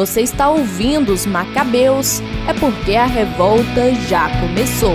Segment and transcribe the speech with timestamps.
[0.00, 4.94] Você está ouvindo os Macabeus, é porque a revolta já começou.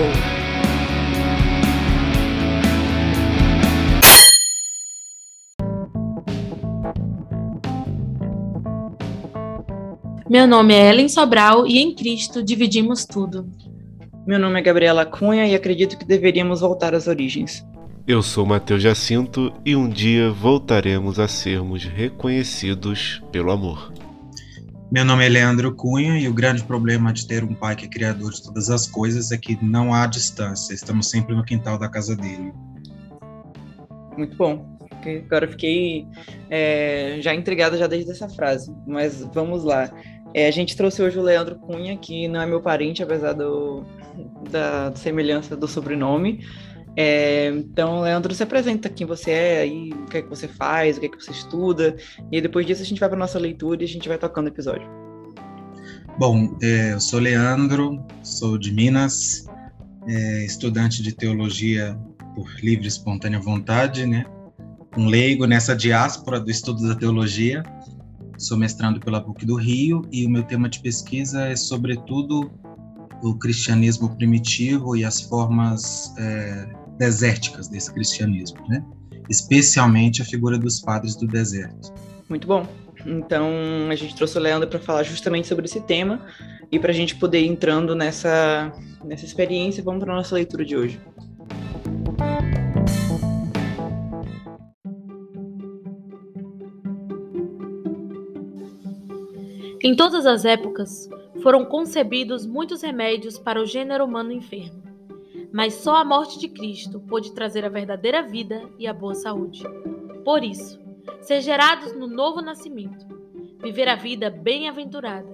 [10.28, 13.48] Meu nome é Ellen Sobral e em Cristo dividimos tudo.
[14.26, 17.64] Meu nome é Gabriela Cunha e acredito que deveríamos voltar às origens.
[18.08, 23.92] Eu sou Matheus Jacinto e um dia voltaremos a sermos reconhecidos pelo amor.
[24.90, 27.88] Meu nome é Leandro Cunha e o grande problema de ter um pai que é
[27.88, 31.88] criador de todas as coisas é que não há distância, estamos sempre no quintal da
[31.88, 32.52] casa dele.
[34.16, 34.76] Muito bom.
[35.26, 36.06] Agora fiquei
[36.50, 39.90] é, já intrigada já desde essa frase, mas vamos lá.
[40.32, 43.84] É, a gente trouxe hoje o Leandro Cunha, que não é meu parente, apesar do,
[44.50, 46.44] da semelhança do sobrenome.
[46.96, 50.96] É, então, Leandro, se apresenta quem você é, aí, o que é que você faz,
[50.96, 51.94] o que é que você estuda,
[52.32, 54.48] e depois disso a gente vai para nossa leitura e a gente vai tocando o
[54.48, 54.88] episódio.
[56.18, 59.44] Bom, é, eu sou Leandro, sou de Minas,
[60.08, 61.94] é, estudante de teologia
[62.34, 64.24] por livre e espontânea vontade, né?
[64.96, 67.62] Um leigo nessa diáspora do estudo da teologia.
[68.38, 72.50] Sou mestrando pela PUC do Rio e o meu tema de pesquisa é, sobretudo,
[73.22, 76.66] o cristianismo primitivo e as formas é,
[76.98, 78.84] desérticas desse cristianismo, né?
[79.28, 81.92] especialmente a figura dos padres do deserto.
[82.28, 82.66] Muito bom.
[83.04, 83.50] Então,
[83.90, 86.26] a gente trouxe o Leandro para falar justamente sobre esse tema
[86.70, 88.72] e para a gente poder ir entrando nessa,
[89.04, 91.00] nessa experiência, vamos para a nossa leitura de hoje.
[99.82, 101.08] Em todas as épocas,
[101.42, 104.82] foram concebidos muitos remédios para o gênero humano enfermo,
[105.56, 109.62] mas só a morte de Cristo pôde trazer a verdadeira vida e a boa saúde.
[110.22, 110.78] Por isso,
[111.22, 113.06] ser gerados no novo nascimento,
[113.62, 115.32] viver a vida bem-aventurada,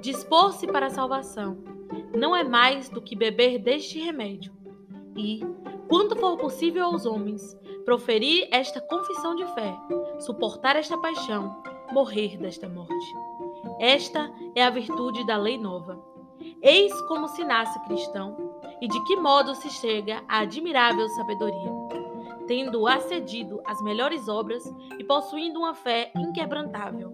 [0.00, 1.58] dispor-se para a salvação,
[2.12, 4.52] não é mais do que beber deste remédio
[5.16, 5.46] e,
[5.86, 9.72] quanto for possível aos homens, proferir esta confissão de fé,
[10.18, 11.62] suportar esta paixão,
[11.92, 13.14] morrer desta morte.
[13.78, 16.04] Esta é a virtude da lei nova.
[16.60, 18.51] Eis como se nasce cristão
[18.82, 21.70] e de que modo se chega à admirável sabedoria,
[22.48, 24.64] tendo acedido as melhores obras
[24.98, 27.12] e possuindo uma fé inquebrantável,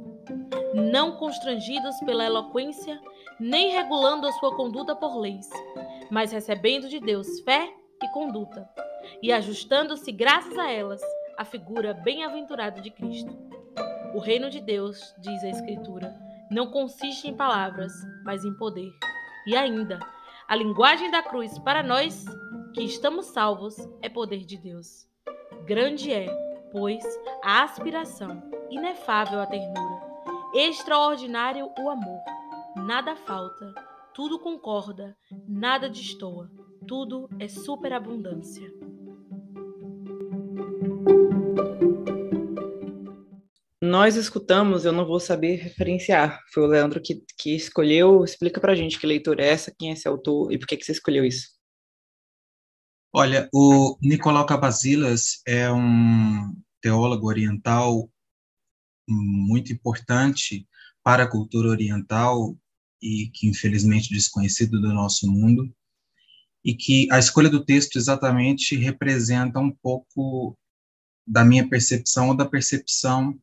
[0.74, 2.98] não constrangidos pela eloquência,
[3.38, 5.46] nem regulando a sua conduta por leis,
[6.10, 7.70] mas recebendo de Deus fé
[8.02, 8.66] e conduta,
[9.22, 11.02] e ajustando-se graças a elas
[11.36, 13.36] à figura bem-aventurada de Cristo.
[14.14, 16.18] O reino de Deus, diz a Escritura,
[16.50, 17.92] não consiste em palavras,
[18.24, 18.90] mas em poder.
[19.46, 20.00] E ainda,
[20.48, 22.24] a linguagem da cruz para nós
[22.72, 25.06] que estamos salvos é poder de Deus.
[25.66, 26.26] Grande é,
[26.72, 27.04] pois,
[27.44, 30.00] a aspiração, inefável a ternura,
[30.54, 32.22] extraordinário o amor.
[32.76, 33.74] Nada falta,
[34.14, 35.14] tudo concorda,
[35.46, 36.50] nada destoa,
[36.86, 38.72] tudo é superabundância.
[43.98, 46.40] Nós escutamos, eu não vou saber referenciar.
[46.54, 48.22] Foi o Leandro que, que escolheu.
[48.22, 50.84] Explica pra gente que leitura é essa, quem é esse autor e por que, que
[50.84, 51.48] você escolheu isso.
[53.12, 58.08] Olha, o Nicolau Cabasilas é um teólogo oriental
[59.08, 60.64] muito importante
[61.02, 62.56] para a cultura oriental
[63.02, 65.74] e que infelizmente desconhecido do nosso mundo
[66.64, 70.56] e que a escolha do texto exatamente representa um pouco
[71.26, 73.36] da minha percepção ou da percepção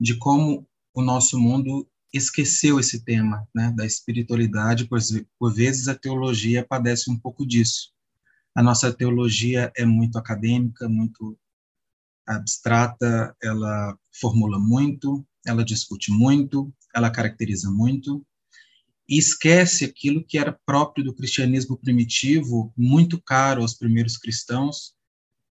[0.00, 4.98] de como o nosso mundo esqueceu esse tema, né, da espiritualidade, por,
[5.38, 7.92] por vezes a teologia padece um pouco disso.
[8.54, 11.38] A nossa teologia é muito acadêmica, muito
[12.26, 18.26] abstrata, ela formula muito, ela discute muito, ela caracteriza muito,
[19.08, 24.94] e esquece aquilo que era próprio do cristianismo primitivo, muito caro aos primeiros cristãos,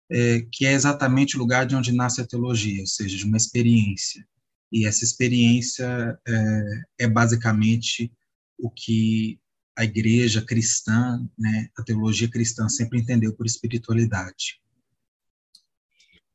[0.09, 3.37] é, que é exatamente o lugar de onde nasce a teologia, ou seja, de uma
[3.37, 4.25] experiência.
[4.73, 8.11] E essa experiência é, é basicamente
[8.57, 9.39] o que
[9.77, 14.59] a igreja cristã, né, a teologia cristã sempre entendeu por espiritualidade.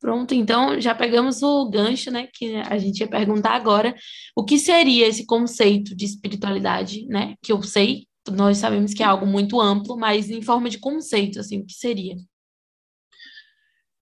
[0.00, 3.92] Pronto, então já pegamos o gancho, né, que a gente ia perguntar agora,
[4.36, 9.06] o que seria esse conceito de espiritualidade, né, que eu sei, nós sabemos que é
[9.06, 12.14] algo muito amplo, mas em forma de conceito, assim, o que seria?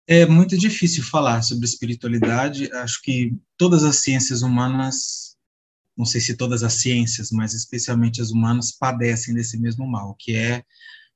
[0.08, 2.72] É muito difícil falar sobre espiritualidade.
[2.72, 5.36] Acho que todas as ciências humanas,
[5.96, 10.36] não sei se todas as ciências, mas especialmente as humanas, padecem desse mesmo mal, que
[10.36, 10.62] é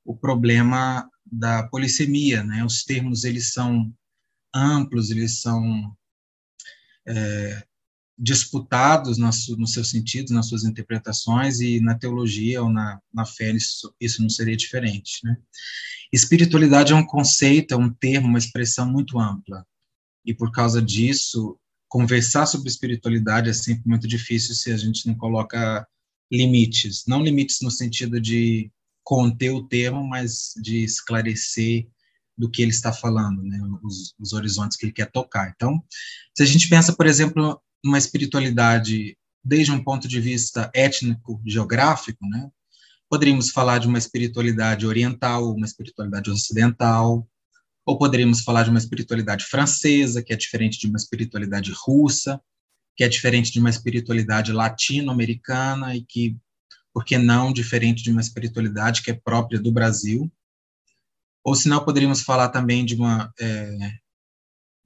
[0.04, 2.42] o problema da polissemia.
[2.42, 2.64] Né?
[2.64, 3.94] Os termos eles são
[4.52, 5.96] amplos, eles são
[7.06, 7.64] é,
[8.22, 13.94] disputados nos seus sentidos, nas suas interpretações, e na teologia ou na, na fé isso,
[13.98, 15.20] isso não seria diferente.
[15.24, 15.38] Né?
[16.12, 19.66] Espiritualidade é um conceito, é um termo, uma expressão muito ampla,
[20.26, 21.58] e por causa disso,
[21.88, 25.86] conversar sobre espiritualidade é sempre muito difícil se a gente não coloca
[26.30, 28.70] limites, não limites no sentido de
[29.02, 31.88] conter o termo, mas de esclarecer
[32.36, 35.52] do que ele está falando, né, os, os horizontes que ele quer tocar.
[35.54, 35.82] Então,
[36.36, 42.50] se a gente pensa, por exemplo, numa espiritualidade desde um ponto de vista étnico-geográfico, né,
[43.08, 47.26] poderíamos falar de uma espiritualidade oriental, uma espiritualidade ocidental,
[47.84, 52.40] ou poderíamos falar de uma espiritualidade francesa, que é diferente de uma espiritualidade russa,
[52.96, 56.36] que é diferente de uma espiritualidade latino-americana e que,
[56.92, 60.30] por que não, diferente de uma espiritualidade que é própria do Brasil.
[61.42, 63.92] Ou se não, poderíamos falar também de uma, é,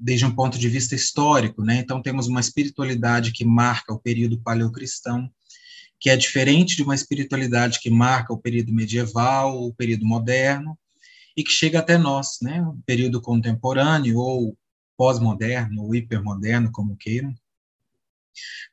[0.04, 1.78] desde um ponto de vista histórico, né?
[1.78, 5.30] Então, temos uma espiritualidade que marca o período paleocristão,
[5.98, 10.78] que é diferente de uma espiritualidade que marca o período medieval, o período moderno,
[11.34, 12.60] e que chega até nós, né?
[12.60, 14.54] O período contemporâneo ou
[14.94, 17.34] pós-moderno ou hipermoderno, como queiram.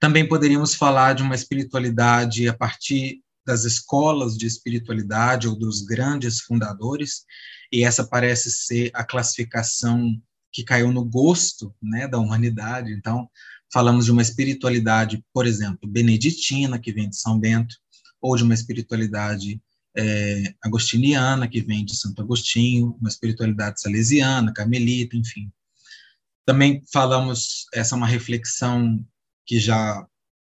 [0.01, 6.41] Também poderíamos falar de uma espiritualidade a partir das escolas de espiritualidade ou dos grandes
[6.41, 7.23] fundadores,
[7.71, 12.91] e essa parece ser a classificação que caiu no gosto né, da humanidade.
[12.91, 13.29] Então,
[13.71, 17.75] falamos de uma espiritualidade, por exemplo, beneditina, que vem de São Bento,
[18.21, 19.61] ou de uma espiritualidade
[19.95, 25.51] é, agostiniana, que vem de Santo Agostinho, uma espiritualidade salesiana, carmelita, enfim.
[26.45, 29.03] Também falamos, essa é uma reflexão
[29.45, 30.05] que já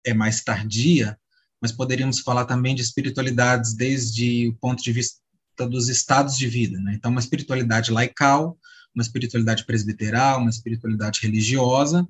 [0.05, 1.19] é mais tardia,
[1.61, 5.21] mas poderíamos falar também de espiritualidades desde o ponto de vista
[5.69, 6.79] dos estados de vida.
[6.81, 6.95] Né?
[6.95, 8.59] Então, uma espiritualidade laical,
[8.95, 12.07] uma espiritualidade presbiteral, uma espiritualidade religiosa,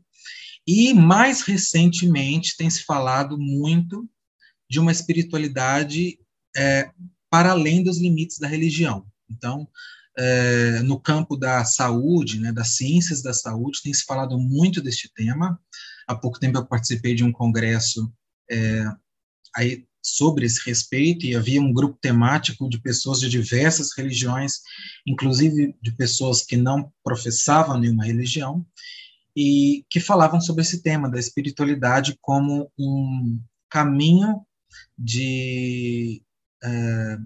[0.67, 4.09] e mais recentemente tem se falado muito
[4.69, 6.19] de uma espiritualidade
[6.57, 6.91] é,
[7.31, 9.07] para além dos limites da religião.
[9.29, 9.69] Então,
[10.19, 15.13] é, no campo da saúde, né, das ciências da saúde, tem se falado muito deste
[15.13, 15.59] tema.
[16.07, 18.13] Há pouco tempo eu participei de um congresso
[18.51, 18.85] é,
[19.57, 24.61] aí, sobre esse respeito e havia um grupo temático de pessoas de diversas religiões,
[25.07, 28.65] inclusive de pessoas que não professavam nenhuma religião,
[29.37, 34.45] e que falavam sobre esse tema da espiritualidade como um caminho
[34.99, 36.23] de
[36.63, 37.19] é,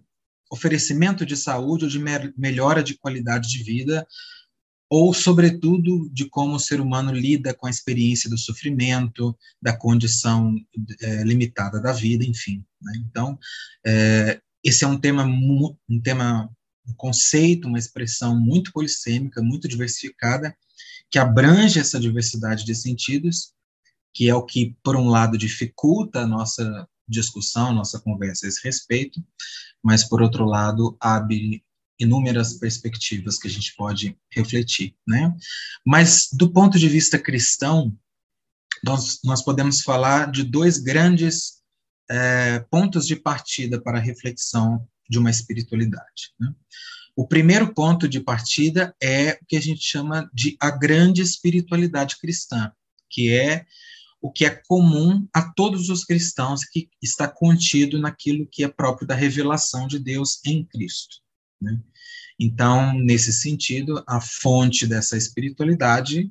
[0.51, 1.99] oferecimento de saúde ou de
[2.37, 4.07] melhora de qualidade de vida,
[4.89, 10.55] ou, sobretudo, de como o ser humano lida com a experiência do sofrimento, da condição
[11.01, 12.65] é, limitada da vida, enfim.
[12.81, 12.93] Né?
[12.99, 13.39] Então,
[13.87, 16.51] é, esse é um tema, um tema,
[16.87, 20.57] um conceito, uma expressão muito polissêmica, muito diversificada,
[21.11, 23.53] que abrange essa diversidade de sentidos,
[24.13, 28.61] que é o que, por um lado, dificulta a nossa discussão, nossa conversa a esse
[28.65, 29.23] respeito,
[29.83, 31.63] mas, por outro lado, abre
[31.99, 35.35] inúmeras perspectivas que a gente pode refletir, né?
[35.87, 37.97] Mas, do ponto de vista cristão,
[38.83, 41.63] nós, nós podemos falar de dois grandes
[42.11, 46.33] é, pontos de partida para a reflexão de uma espiritualidade.
[46.39, 46.53] Né?
[47.17, 52.19] O primeiro ponto de partida é o que a gente chama de a grande espiritualidade
[52.19, 52.73] cristã,
[53.09, 53.65] que é
[54.21, 59.07] o que é comum a todos os cristãos, que está contido naquilo que é próprio
[59.07, 61.17] da revelação de Deus em Cristo.
[61.61, 61.81] Né?
[62.39, 66.31] Então, nesse sentido, a fonte dessa espiritualidade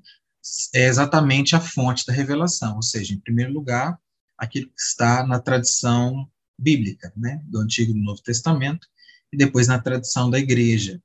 [0.73, 3.97] é exatamente a fonte da revelação, ou seja, em primeiro lugar,
[4.37, 8.85] aquilo que está na tradição bíblica, né, do Antigo e do Novo Testamento,
[9.31, 11.01] e depois na tradição da igreja,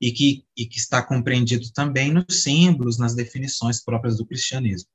[0.00, 4.88] e que, e que está compreendido também nos símbolos, nas definições próprias do cristianismo.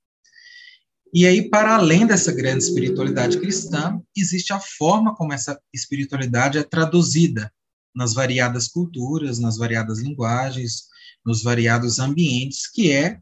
[1.14, 6.64] E aí, para além dessa grande espiritualidade cristã, existe a forma como essa espiritualidade é
[6.64, 7.52] traduzida
[7.96, 10.88] nas variadas culturas, nas variadas linguagens,
[11.26, 13.20] nos variados ambientes, que é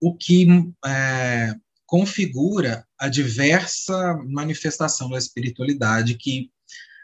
[0.00, 0.46] o que
[0.84, 1.54] é,
[1.86, 6.50] configura a diversa manifestação da espiritualidade que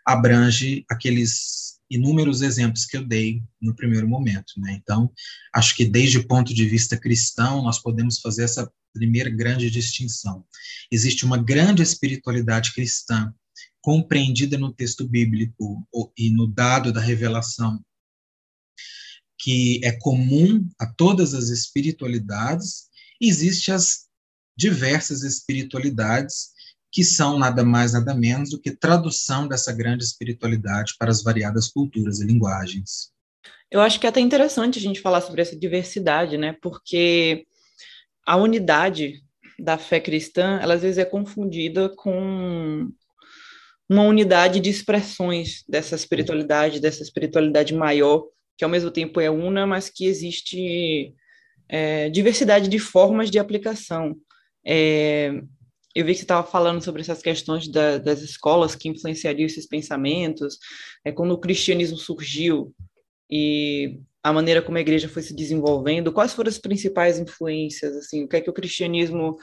[0.05, 4.55] abrange aqueles inúmeros exemplos que eu dei no primeiro momento.
[4.59, 4.79] Né?
[4.81, 5.11] Então,
[5.55, 10.45] acho que desde o ponto de vista cristão, nós podemos fazer essa primeira grande distinção.
[10.91, 13.33] Existe uma grande espiritualidade cristã
[13.81, 17.81] compreendida no texto bíblico e no dado da revelação,
[19.39, 22.89] que é comum a todas as espiritualidades,
[23.21, 24.07] e existe as
[24.57, 26.57] diversas espiritualidades
[26.91, 31.69] que são nada mais nada menos do que tradução dessa grande espiritualidade para as variadas
[31.69, 33.13] culturas e linguagens.
[33.71, 36.57] Eu acho que é até interessante a gente falar sobre essa diversidade, né?
[36.63, 37.47] Porque
[38.25, 39.23] a unidade
[39.59, 42.91] da fé cristã, ela às vezes é confundida com
[43.89, 48.27] uma unidade de expressões dessa espiritualidade, dessa espiritualidade maior,
[48.57, 51.15] que ao mesmo tempo é una, mas que existe
[51.69, 54.17] é, diversidade de formas de aplicação.
[54.67, 55.31] É,
[55.95, 59.67] eu vi que você estava falando sobre essas questões da, das escolas que influenciariam esses
[59.67, 60.59] pensamentos,
[61.05, 62.75] é, quando o cristianismo surgiu
[63.31, 68.25] e a maneira como a igreja foi se desenvolvendo, quais foram as principais influências, assim,
[68.25, 69.37] o que é que o cristianismo,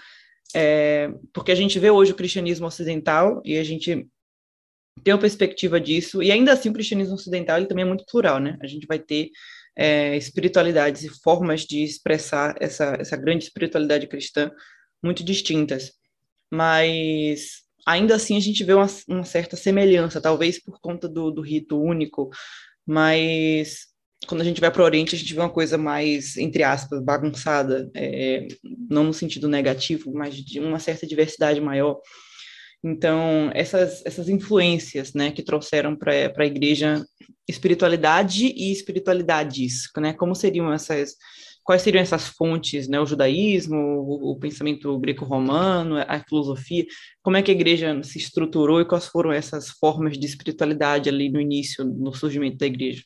[0.54, 4.08] é, porque a gente vê hoje o cristianismo ocidental e a gente
[5.04, 8.40] tem uma perspectiva disso, e ainda assim o cristianismo ocidental ele também é muito plural,
[8.40, 8.58] né?
[8.62, 9.30] A gente vai ter
[9.76, 14.52] é, espiritualidades e formas de expressar essa, essa grande espiritualidade cristã
[15.02, 15.94] muito distintas,
[16.52, 21.42] mas ainda assim a gente vê uma, uma certa semelhança, talvez por conta do, do
[21.42, 22.30] rito único,
[22.86, 23.94] mas
[24.28, 27.04] quando a gente vai para o Oriente, a gente vê uma coisa mais, entre aspas,
[27.04, 28.48] bagunçada, é,
[28.90, 32.00] não no sentido negativo, mas de uma certa diversidade maior.
[32.84, 37.04] Então, essas, essas influências né, que trouxeram para a igreja
[37.48, 40.14] espiritualidade e espiritualidades, né?
[40.14, 41.16] Como seriam essas,
[41.64, 43.00] quais seriam essas fontes, né?
[43.00, 46.86] O judaísmo, o, o pensamento greco-romano, a filosofia,
[47.22, 51.30] como é que a igreja se estruturou e quais foram essas formas de espiritualidade ali
[51.30, 53.04] no início, no surgimento da igreja?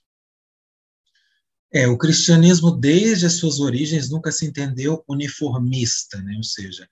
[1.72, 6.34] É, o cristianismo, desde as suas origens, nunca se entendeu uniformista, né?
[6.38, 6.88] ou seja,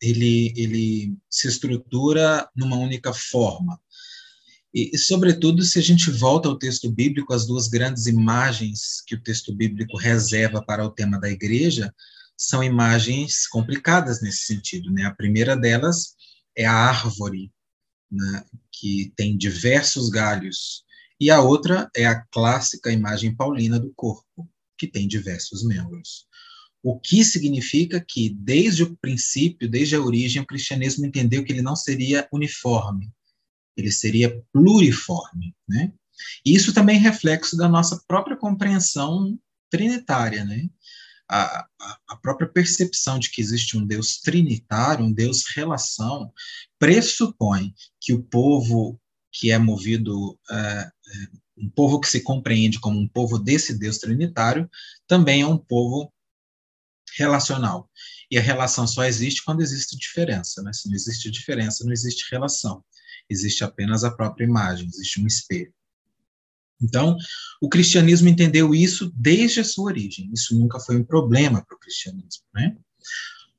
[0.00, 3.80] ele, ele se estrutura numa única forma.
[4.72, 9.14] E, e, sobretudo, se a gente volta ao texto bíblico, as duas grandes imagens que
[9.14, 11.92] o texto bíblico reserva para o tema da igreja
[12.36, 14.90] são imagens complicadas nesse sentido.
[14.92, 15.04] Né?
[15.04, 16.14] A primeira delas
[16.56, 17.50] é a árvore,
[18.10, 20.84] né, que tem diversos galhos,
[21.20, 24.48] e a outra é a clássica imagem paulina do corpo,
[24.78, 26.26] que tem diversos membros.
[26.82, 31.62] O que significa que, desde o princípio, desde a origem, o cristianismo entendeu que ele
[31.62, 33.10] não seria uniforme,
[33.76, 35.54] ele seria pluriforme.
[35.68, 35.92] Né?
[36.44, 39.38] E isso também é reflexo da nossa própria compreensão
[39.70, 40.44] trinitária.
[40.44, 40.68] Né?
[41.28, 46.32] A, a, a, própria percepção de que existe um Deus trinitário, um Deus relação,
[46.78, 50.90] pressupõe que o povo que é movido, uh,
[51.56, 54.68] um povo que se compreende como um povo desse Deus trinitário,
[55.06, 56.12] também é um povo
[57.18, 57.90] relacional.
[58.30, 60.62] E a relação só existe quando existe diferença.
[60.62, 60.72] Né?
[60.72, 62.84] Se não existe diferença, não existe relação.
[63.28, 65.72] Existe apenas a própria imagem, existe um espelho.
[66.80, 67.16] Então,
[67.60, 70.30] o cristianismo entendeu isso desde a sua origem.
[70.32, 72.44] Isso nunca foi um problema para o cristianismo.
[72.54, 72.76] Né?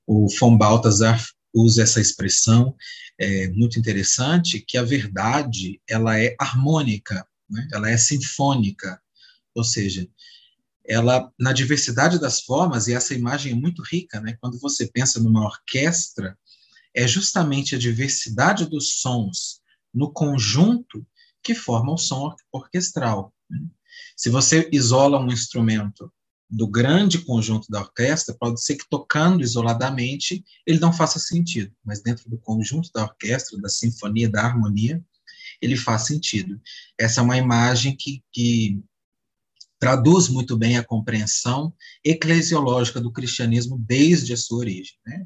[0.08, 1.24] O von Balthasar
[1.54, 2.76] usa essa expressão
[3.20, 7.68] é, muito interessante, que a verdade ela é harmônica, né?
[7.74, 9.02] ela é sinfônica,
[9.54, 10.08] ou seja,
[10.90, 14.36] ela na diversidade das formas e essa imagem é muito rica, né?
[14.42, 16.36] Quando você pensa numa orquestra,
[16.96, 19.62] é justamente a diversidade dos sons
[19.94, 21.06] no conjunto
[21.44, 23.32] que forma o som orquestral.
[23.48, 23.60] Né?
[24.18, 26.12] Se você isola um instrumento
[26.50, 32.02] do grande conjunto da orquestra, pode ser que tocando isoladamente ele não faça sentido, mas
[32.02, 35.04] dentro do conjunto da orquestra, da sinfonia, da harmonia,
[35.62, 36.60] ele faz sentido.
[36.98, 38.82] Essa é uma imagem que, que
[39.80, 44.98] traduz muito bem a compreensão eclesiológica do cristianismo desde a sua origem.
[45.06, 45.26] Né?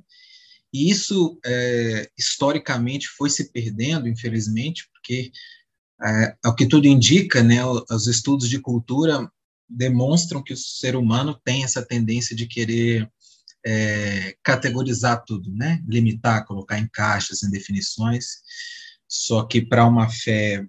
[0.72, 5.32] E isso, é, historicamente, foi se perdendo, infelizmente, porque,
[6.02, 9.30] é, ao que tudo indica, né, os estudos de cultura
[9.68, 13.10] demonstram que o ser humano tem essa tendência de querer
[13.66, 15.82] é, categorizar tudo, né?
[15.88, 18.42] limitar, colocar em caixas, em definições,
[19.08, 20.66] só que para uma fé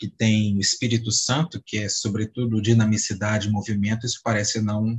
[0.00, 4.98] que tem o Espírito Santo, que é sobretudo dinamicidade, movimento, isso parece não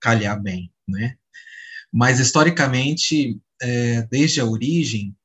[0.00, 1.16] calhar bem, né?
[1.92, 5.16] Mas historicamente, é, desde a origem,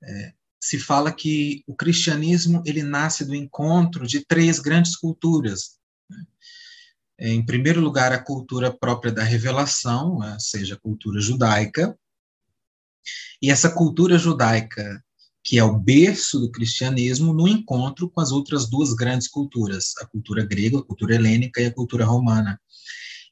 [0.00, 5.80] é, se fala que o cristianismo ele nasce do encontro de três grandes culturas,
[7.18, 11.96] em primeiro lugar, a cultura própria da revelação, ou seja, a cultura judaica.
[13.40, 15.04] E essa cultura judaica,
[15.44, 20.06] que é o berço do cristianismo, no encontro com as outras duas grandes culturas, a
[20.06, 22.60] cultura grega, a cultura helênica e a cultura romana.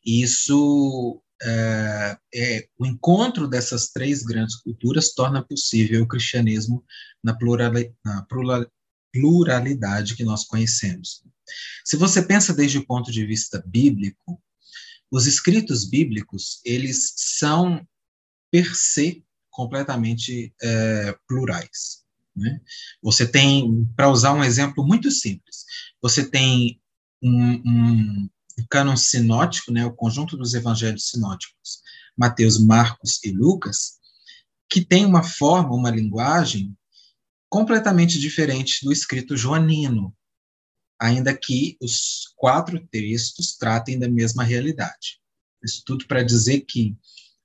[0.05, 6.85] Isso é, é, o encontro dessas três grandes culturas torna possível o cristianismo
[7.23, 7.37] na,
[8.05, 8.27] na
[9.13, 11.23] pluralidade que nós conhecemos.
[11.85, 14.41] Se você pensa desde o ponto de vista bíblico,
[15.11, 17.87] os escritos bíblicos, eles são,
[18.51, 22.00] per se, completamente é, plurais.
[22.35, 22.61] Né?
[23.03, 25.65] Você tem, para usar um exemplo muito simples,
[26.01, 26.81] você tem
[27.23, 31.81] um, um, um sinótico, né, o conjunto dos evangelhos sinóticos,
[32.17, 33.99] Mateus, Marcos e Lucas,
[34.69, 36.77] que tem uma forma, uma linguagem
[37.49, 40.15] completamente diferente do escrito joanino,
[41.01, 45.21] ainda que os quatro textos tratem da mesma realidade.
[45.63, 46.97] Isso tudo para dizer que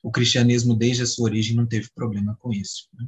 [0.04, 2.88] o cristianismo, desde a sua origem, não teve problema com isso.
[2.94, 3.08] Né?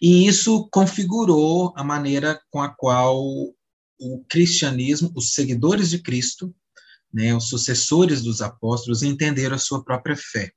[0.00, 3.18] E isso configurou a maneira com a qual
[4.00, 6.54] o cristianismo, os seguidores de Cristo,
[7.12, 10.52] né, os sucessores dos apóstolos, entenderam a sua própria fé.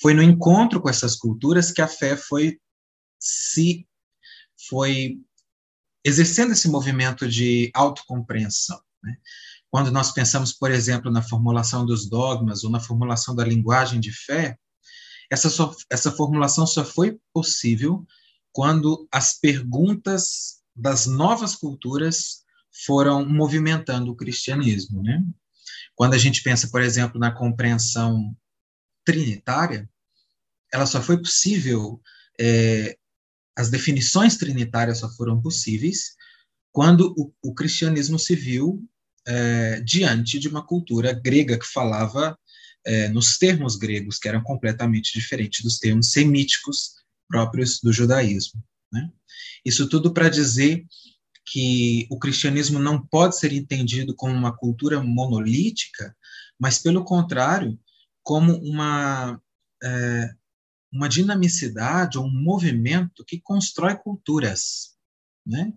[0.00, 2.60] Foi no encontro com essas culturas que a fé foi
[3.18, 3.86] se
[4.68, 5.18] foi
[6.04, 8.80] exercendo esse movimento de autocompreensão.
[9.02, 9.16] Né?
[9.70, 14.12] Quando nós pensamos, por exemplo, na formulação dos dogmas ou na formulação da linguagem de
[14.12, 14.58] fé,
[15.30, 18.06] essa, só, essa formulação só foi possível
[18.54, 22.44] quando as perguntas das novas culturas
[22.86, 25.02] foram movimentando o cristianismo.
[25.02, 25.22] Né?
[25.96, 28.34] Quando a gente pensa, por exemplo, na compreensão
[29.04, 29.90] trinitária,
[30.72, 32.00] ela só foi possível
[32.40, 32.96] é,
[33.56, 36.14] as definições trinitárias só foram possíveis
[36.70, 38.88] quando o, o cristianismo se viu
[39.26, 42.38] é, diante de uma cultura grega que falava
[42.86, 48.62] é, nos termos gregos, que eram completamente diferentes dos termos semíticos próprios do judaísmo.
[48.92, 49.10] Né?
[49.64, 50.84] Isso tudo para dizer
[51.46, 56.16] que o cristianismo não pode ser entendido como uma cultura monolítica,
[56.58, 57.78] mas, pelo contrário,
[58.22, 59.40] como uma,
[59.82, 60.34] é,
[60.90, 64.94] uma dinamicidade ou um movimento que constrói culturas,
[65.46, 65.72] né?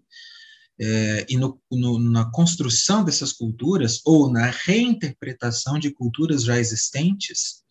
[0.79, 7.63] É, e no, no, na construção dessas culturas ou na reinterpretação de culturas já existentes,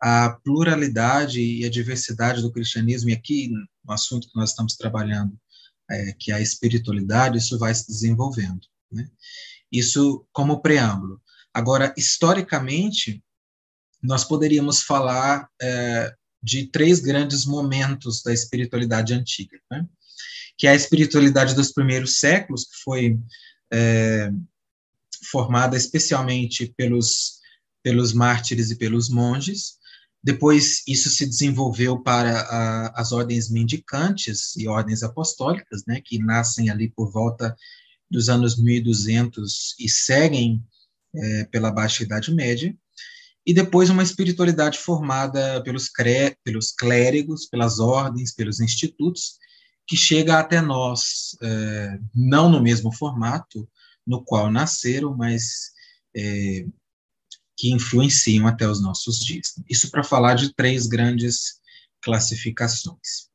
[0.00, 5.38] a pluralidade e a diversidade do cristianismo, e aqui no assunto que nós estamos trabalhando,
[5.90, 8.60] é, que é a espiritualidade, isso vai se desenvolvendo.
[8.90, 9.08] Né?
[9.70, 11.20] Isso como preâmbulo.
[11.54, 13.22] Agora, historicamente,
[14.02, 19.86] nós poderíamos falar é, de três grandes momentos da espiritualidade antiga, né?
[20.58, 23.18] que é a espiritualidade dos primeiros séculos, que foi
[23.72, 24.30] é,
[25.30, 27.40] formada especialmente pelos,
[27.82, 29.76] pelos mártires e pelos monges,
[30.22, 36.70] depois isso se desenvolveu para a, as ordens mendicantes e ordens apostólicas, né, que nascem
[36.70, 37.56] ali por volta
[38.10, 40.64] dos anos 1200 e seguem
[41.14, 42.76] é, pela Baixa Idade Média.
[43.44, 45.90] E depois uma espiritualidade formada pelos,
[46.42, 49.38] pelos clérigos, pelas ordens, pelos institutos,
[49.86, 53.68] que chega até nós, é, não no mesmo formato
[54.04, 55.70] no qual nasceram, mas
[56.16, 56.66] é,
[57.56, 59.54] que influenciam até os nossos dias.
[59.68, 61.60] Isso para falar de três grandes
[62.02, 63.30] classificações.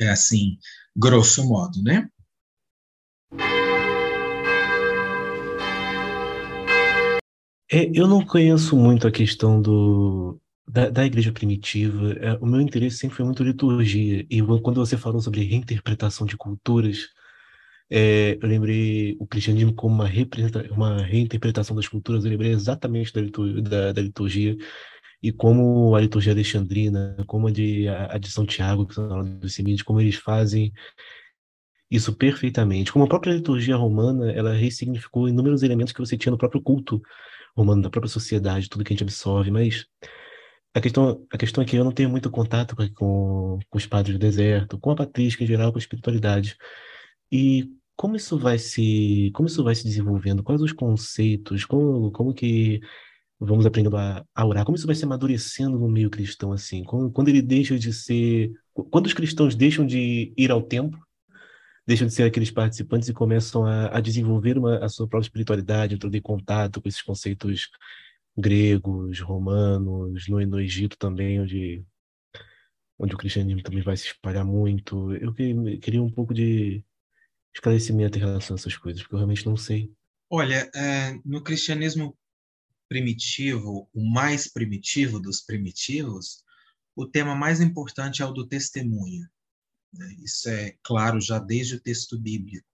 [0.00, 0.58] É assim,
[0.96, 2.08] grosso modo, né?
[7.70, 12.12] É, eu não conheço muito a questão do, da, da igreja primitiva.
[12.20, 14.26] É, o meu interesse sempre foi muito liturgia.
[14.28, 17.08] E quando você falou sobre reinterpretação de culturas,
[17.94, 20.08] é, eu lembrei o cristianismo como uma,
[20.70, 22.24] uma reinterpretação das culturas.
[22.24, 24.56] Eu lembrei exatamente da, liturgia, da, da liturgia
[25.22, 29.54] e como a liturgia alexandrina, como a de, a, de São Tiago, que são dos
[29.54, 30.72] semíticos, como eles fazem
[31.90, 32.90] isso perfeitamente.
[32.90, 37.02] Como a própria liturgia romana, ela ressignificou inúmeros elementos que você tinha no próprio culto
[37.54, 39.84] romano, da própria sociedade, tudo que a gente absorve, mas
[40.74, 43.86] a questão, a questão é que eu não tenho muito contato com, com, com os
[43.86, 46.56] padres do deserto, com a patrística em geral, com a espiritualidade.
[47.30, 50.42] E como isso vai se, como isso vai se desenvolvendo?
[50.42, 51.64] Quais os conceitos?
[51.64, 52.80] Como, como que
[53.38, 54.64] vamos aprendendo a, a orar?
[54.64, 56.84] Como isso vai se amadurecendo no meio cristão, assim?
[56.84, 58.52] Quando, quando ele deixa de ser...
[58.90, 60.98] Quando os cristãos deixam de ir ao templo
[61.86, 65.94] deixam de ser aqueles participantes e começam a, a desenvolver uma, a sua própria espiritualidade,
[65.94, 67.68] entrando em contato com esses conceitos
[68.36, 71.84] gregos, romanos, no, no Egito também, onde,
[72.98, 75.14] onde o cristianismo também vai se espalhar muito.
[75.16, 76.84] Eu queria, queria um pouco de
[77.54, 79.92] esclarecimento em relação a essas coisas, porque eu realmente não sei.
[80.30, 82.16] Olha, é, no cristianismo
[82.88, 86.42] primitivo, o mais primitivo dos primitivos,
[86.94, 89.28] o tema mais importante é o do testemunho.
[89.92, 90.16] Né?
[90.22, 92.66] Isso é claro já desde o texto bíblico.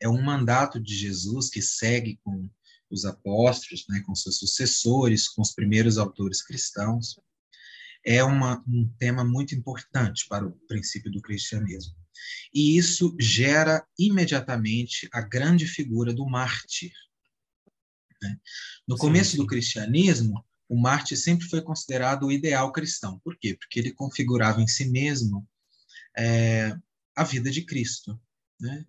[0.00, 2.48] É um mandato de Jesus que segue com
[2.90, 7.18] os apóstolos, né, com seus sucessores, com os primeiros autores cristãos.
[8.06, 11.94] É uma, um tema muito importante para o princípio do cristianismo.
[12.54, 16.92] E isso gera imediatamente a grande figura do mártir.
[18.22, 18.38] Né?
[18.86, 19.36] No sim, começo sim.
[19.36, 23.18] do cristianismo, o mártir sempre foi considerado o ideal cristão.
[23.20, 23.54] Por quê?
[23.54, 25.46] Porque ele configurava em si mesmo
[26.16, 26.76] é,
[27.14, 28.18] a vida de Cristo.
[28.60, 28.84] Né?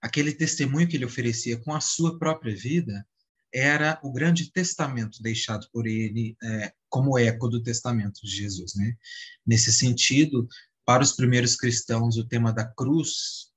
[0.00, 3.06] Aquele testemunho que ele oferecia com a sua própria vida
[3.52, 8.96] era o grande testamento deixado por ele é, como eco do testamento de Jesus, né?
[9.44, 10.46] Nesse sentido,
[10.84, 13.50] para os primeiros cristãos, o tema da cruz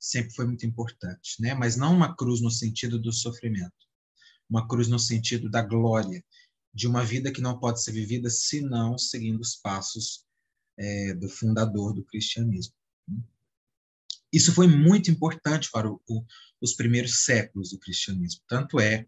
[0.00, 1.54] sempre foi muito importante, né?
[1.54, 3.86] Mas não uma cruz no sentido do sofrimento,
[4.50, 6.24] uma cruz no sentido da glória,
[6.74, 10.26] de uma vida que não pode ser vivida senão seguindo os passos
[10.76, 12.74] é, do fundador do cristianismo.
[14.32, 16.24] Isso foi muito importante para o, o,
[16.60, 18.42] os primeiros séculos do cristianismo.
[18.48, 19.06] Tanto é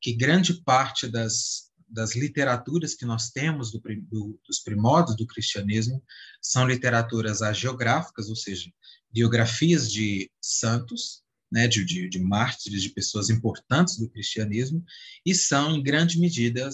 [0.00, 6.02] que grande parte das, das literaturas que nós temos do, do, dos primórdios do cristianismo
[6.42, 8.70] são literaturas agiográficas, ou seja,
[9.12, 14.84] biografias de santos, né, de, de, de, mártires, de pessoas importantes do cristianismo,
[15.24, 16.68] e são em grande medida,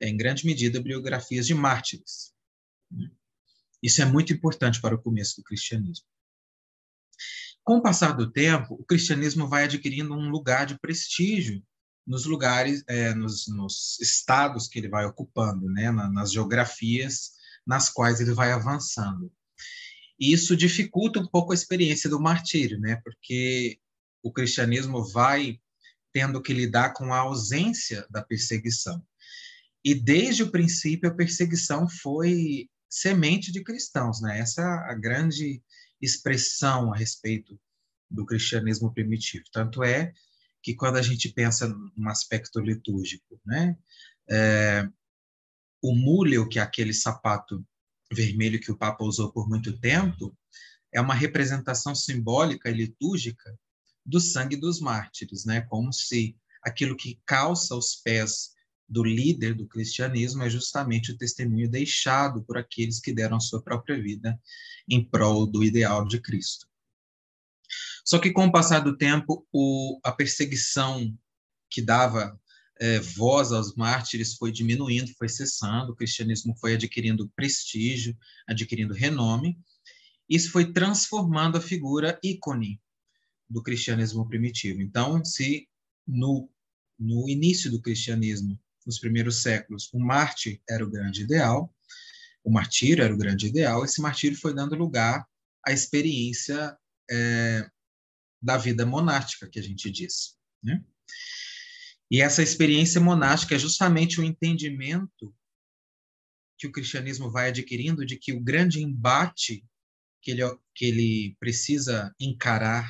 [0.00, 2.32] em grande medida, biografias de mártires.
[3.82, 6.06] Isso é muito importante para o começo do cristianismo.
[7.62, 11.62] Com o passar do tempo, o cristianismo vai adquirindo um lugar de prestígio
[12.06, 17.32] nos lugares, é, nos, nos, estados que ele vai ocupando, né, nas geografias
[17.66, 19.32] nas quais ele vai avançando.
[20.20, 23.78] E isso dificulta um pouco a experiência do martírio, né, porque
[24.22, 25.58] o cristianismo vai
[26.12, 29.02] tendo que lidar com a ausência da perseguição.
[29.84, 34.38] E desde o princípio a perseguição foi semente de cristãos, né?
[34.38, 35.60] Essa é a grande
[36.00, 37.58] expressão a respeito
[38.08, 39.44] do cristianismo primitivo.
[39.52, 40.12] Tanto é
[40.64, 43.76] que quando a gente pensa num aspecto litúrgico, né,
[44.30, 44.88] é,
[45.82, 47.62] o múleo, que é aquele sapato
[48.10, 50.34] vermelho que o Papa usou por muito tempo,
[50.90, 53.58] é uma representação simbólica e litúrgica
[54.06, 55.60] do sangue dos mártires, né?
[55.62, 58.52] Como se aquilo que calça os pés
[58.88, 64.00] do líder do cristianismo é justamente o testemunho deixado por aqueles que deram sua própria
[64.00, 64.40] vida
[64.88, 66.66] em prol do ideal de Cristo.
[68.04, 71.16] Só que com o passar do tempo, o, a perseguição
[71.70, 72.38] que dava
[72.80, 79.58] é, voz aos mártires foi diminuindo, foi cessando, o cristianismo foi adquirindo prestígio, adquirindo renome.
[80.28, 82.80] Isso foi transformando a figura ícone
[83.48, 84.82] do cristianismo primitivo.
[84.82, 85.68] Então, se
[86.06, 86.50] no,
[86.98, 91.74] no início do cristianismo nos primeiros séculos, o Marte era o grande ideal,
[92.42, 95.26] o martírio era o grande ideal, esse martírio foi dando lugar
[95.66, 96.76] à experiência
[97.10, 97.66] é,
[98.44, 100.36] da vida monástica, que a gente diz.
[100.62, 100.84] Né?
[102.10, 105.34] E essa experiência monástica é justamente o entendimento
[106.58, 109.64] que o cristianismo vai adquirindo de que o grande embate
[110.22, 110.42] que ele,
[110.74, 112.88] que ele precisa encarar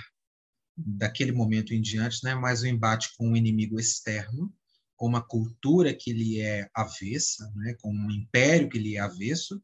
[0.77, 4.53] daquele momento em diante não é mais o embate com o inimigo externo,
[4.97, 9.63] com uma cultura que lhe é avessa, né, com um império que lhe é avesso,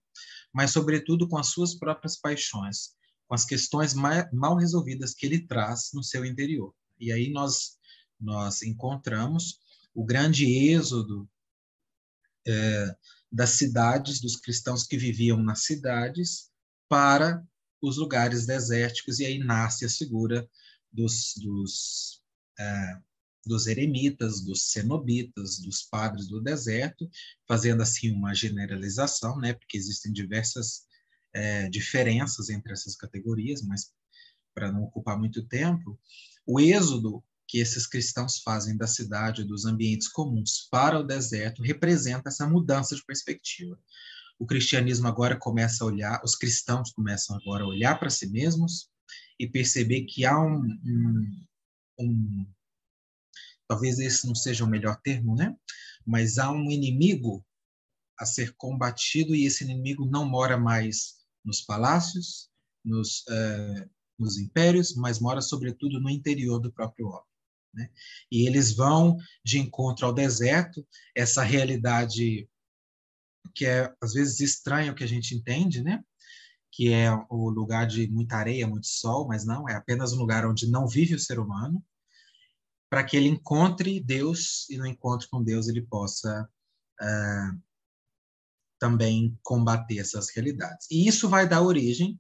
[0.52, 2.94] mas, sobretudo, com as suas próprias paixões,
[3.30, 6.74] com as questões mal resolvidas que ele traz no seu interior.
[6.98, 7.78] E aí nós,
[8.18, 9.60] nós encontramos
[9.94, 11.30] o grande êxodo
[12.44, 12.96] é,
[13.30, 16.50] das cidades, dos cristãos que viviam nas cidades,
[16.88, 17.40] para
[17.80, 20.50] os lugares desérticos, e aí nasce a figura
[20.92, 22.24] dos, dos
[22.58, 22.98] é,
[23.46, 27.08] dos eremitas, dos cenobitas, dos padres do deserto,
[27.46, 30.89] fazendo assim uma generalização, né, porque existem diversas
[31.32, 33.92] é, diferenças entre essas categorias, mas
[34.54, 35.98] para não ocupar muito tempo,
[36.46, 42.28] o êxodo que esses cristãos fazem da cidade, dos ambientes comuns para o deserto, representa
[42.28, 43.78] essa mudança de perspectiva.
[44.38, 48.88] O cristianismo agora começa a olhar, os cristãos começam agora a olhar para si mesmos
[49.38, 51.46] e perceber que há um, um,
[51.98, 52.46] um
[53.66, 55.56] talvez esse não seja o melhor termo, né?
[56.06, 57.44] Mas há um inimigo
[58.18, 62.48] a ser combatido e esse inimigo não mora mais nos palácios,
[62.84, 67.30] nos, uh, nos impérios, mas mora sobretudo no interior do próprio homem.
[67.74, 67.90] Né?
[68.30, 72.48] E eles vão de encontro ao deserto, essa realidade
[73.54, 76.04] que é às vezes estranha o que a gente entende, né?
[76.70, 80.46] Que é o lugar de muita areia, muito sol, mas não, é apenas um lugar
[80.46, 81.84] onde não vive o ser humano,
[82.88, 86.48] para que ele encontre Deus e no encontro com Deus ele possa
[87.00, 87.62] uh,
[88.80, 90.88] também combater essas realidades.
[90.90, 92.18] E isso vai dar origem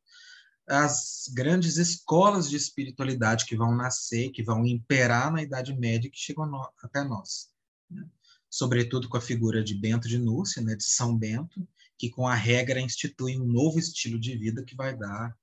[0.68, 6.18] às grandes escolas de espiritualidade que vão nascer, que vão imperar na Idade Média que
[6.18, 7.48] chegam no, até nós.
[7.90, 8.06] Né?
[8.48, 11.66] Sobretudo com a figura de Bento de Núrcia, né, de São Bento,
[11.98, 15.36] que com a regra institui um novo estilo de vida que vai dar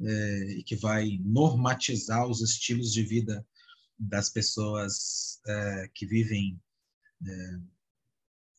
[0.00, 3.44] é, e que vai normatizar os estilos de vida
[3.98, 6.60] das pessoas é, que vivem
[7.26, 7.58] é,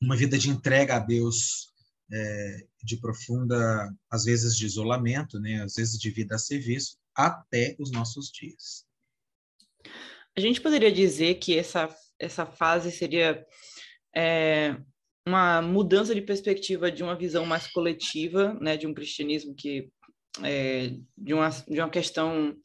[0.02, 1.71] uma vida de entrega a Deus,
[2.12, 7.76] é, de profunda, às vezes de isolamento, né, às vezes de vida a serviço, até
[7.80, 8.86] os nossos dias.
[10.36, 13.46] A gente poderia dizer que essa, essa fase seria
[14.16, 14.76] é,
[15.28, 19.92] uma mudança de perspectiva de uma visão mais coletiva, né, de um cristianismo que
[20.44, 22.56] é, de uma de uma questão,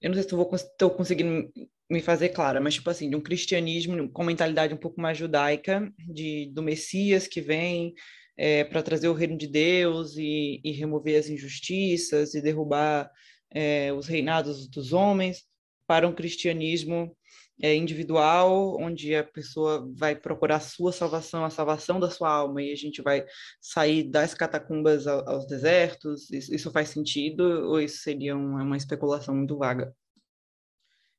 [0.00, 1.50] eu não sei se eu vou estou conseguindo
[1.90, 5.90] me fazer clara, mas tipo assim, de um cristianismo com mentalidade um pouco mais judaica,
[5.98, 7.94] de do Messias que vem
[8.36, 13.10] é, para trazer o reino de Deus e, e, remover as injustiças e derrubar
[13.50, 15.44] é, os reinados dos homens,
[15.86, 17.16] para um cristianismo
[17.62, 22.72] é, individual, onde a pessoa vai procurar sua salvação, a salvação da sua alma, e
[22.72, 23.24] a gente vai
[23.60, 26.30] sair das catacumbas aos desertos?
[26.30, 29.94] Isso, isso faz sentido ou isso seria uma, uma especulação muito vaga?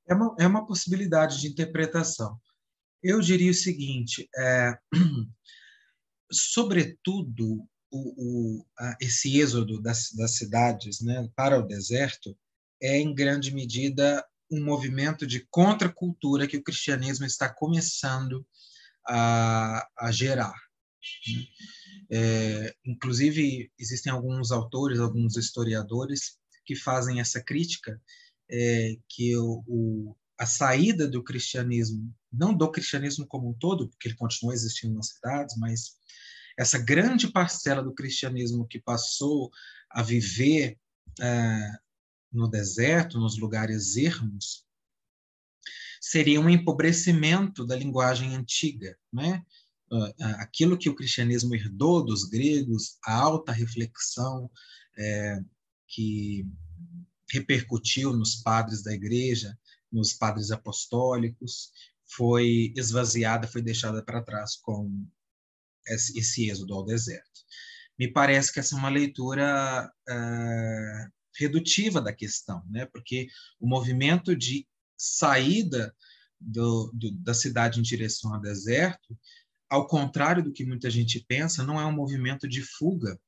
[0.07, 2.37] É uma, é uma possibilidade de interpretação.
[3.01, 4.73] Eu diria o seguinte: é,
[6.31, 12.37] sobretudo, o, o, a, esse êxodo das, das cidades né, para o deserto
[12.81, 18.45] é, em grande medida, um movimento de contracultura que o cristianismo está começando
[19.07, 20.55] a, a gerar.
[21.27, 21.45] Né?
[22.11, 27.99] É, inclusive, existem alguns autores, alguns historiadores que fazem essa crítica,
[28.49, 34.09] é, que o, o, a saída do cristianismo, não do cristianismo como um todo, porque
[34.09, 35.97] ele continua existindo nas cidades, mas
[36.57, 39.51] essa grande parcela do cristianismo que passou
[39.89, 40.77] a viver
[41.19, 41.71] é,
[42.31, 44.65] no deserto, nos lugares ermos,
[45.99, 49.43] seria um empobrecimento da linguagem antiga, né?
[50.39, 54.51] Aquilo que o cristianismo herdou dos gregos, a alta reflexão
[54.97, 55.39] é,
[55.87, 56.45] que
[57.31, 59.57] repercutiu nos padres da igreja,
[59.91, 61.71] nos padres apostólicos,
[62.05, 65.05] foi esvaziada, foi deixada para trás com
[65.87, 67.41] esse, êxodo ao deserto.
[67.97, 72.85] Me parece que essa é uma leitura uh, redutiva da questão, né?
[72.85, 73.27] porque
[73.59, 75.95] o movimento de saída
[76.39, 79.17] do, do, da cidade em direção ao deserto,
[79.69, 83.19] ao contrário do que muita gente pensa, não é um movimento de fuga,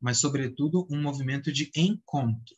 [0.00, 2.56] mas, sobretudo, um movimento de encontro.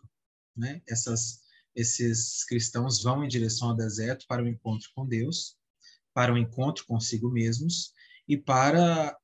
[0.56, 0.82] Né?
[0.88, 1.40] Essas,
[1.76, 5.56] esses cristãos vão em direção ao deserto para o encontro com Deus,
[6.14, 7.92] para o encontro consigo mesmos
[8.26, 9.14] e para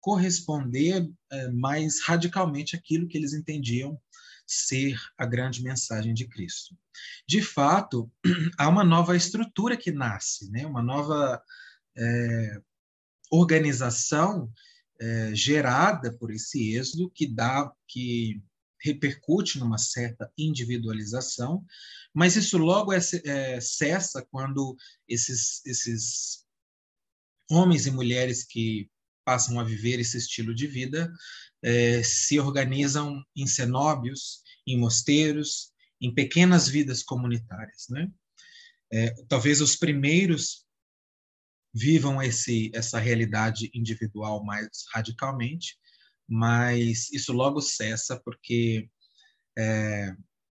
[0.00, 4.00] corresponder é, mais radicalmente àquilo que eles entendiam
[4.46, 6.74] ser a grande mensagem de Cristo.
[7.28, 8.10] De fato,
[8.58, 10.66] há uma nova estrutura que nasce, né?
[10.66, 11.40] uma nova
[11.96, 12.60] é,
[13.30, 14.50] organização
[14.98, 18.42] é, gerada por esse êxodo que dá, que
[18.82, 21.64] repercute numa certa individualização,
[22.14, 24.76] mas isso logo é, é, cessa quando
[25.08, 26.44] esses, esses
[27.50, 28.90] homens e mulheres que
[29.24, 31.12] passam a viver esse estilo de vida
[31.62, 38.10] é, se organizam em cenóbios, em mosteiros, em pequenas vidas comunitárias, né?
[38.92, 40.64] É, talvez os primeiros
[41.72, 45.78] vivam esse essa realidade individual mais radicalmente,
[46.30, 48.88] mas isso logo cessa porque
[49.58, 50.14] é,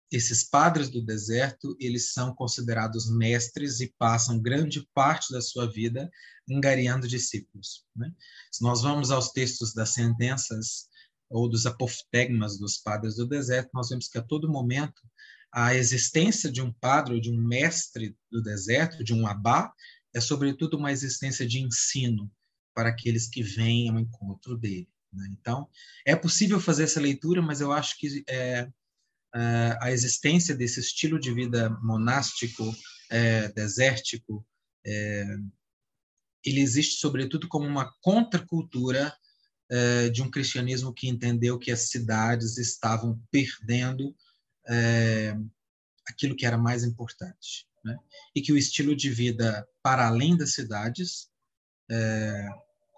[0.10, 6.10] esses padres do deserto eles são considerados mestres e passam grande parte da sua vida
[6.50, 7.86] angariando discípulos.
[7.94, 8.10] Né?
[8.50, 10.88] Se nós vamos aos textos das sentenças
[11.30, 15.02] ou dos apoftegmas dos padres do deserto, nós vemos que a todo momento
[15.52, 19.74] a existência de um padre ou de um mestre do deserto, de um abá,
[20.14, 22.32] é sobretudo uma existência de ensino
[22.74, 24.88] para aqueles que vêm ao encontro dele.
[25.16, 25.30] Né?
[25.40, 25.68] Então,
[26.06, 28.68] é possível fazer essa leitura, mas eu acho que é,
[29.36, 32.64] é a existência desse estilo de vida monástico,
[33.10, 34.46] é, desértico,
[34.86, 35.26] é,
[36.46, 39.16] ele existe sobretudo como uma contracultura
[39.70, 44.16] é, de um cristianismo que entendeu que as cidades estavam perdendo
[44.68, 45.36] é,
[46.08, 47.98] aquilo que era mais importante, né?
[48.36, 51.30] e que o estilo de vida para além das cidades
[51.90, 52.48] é,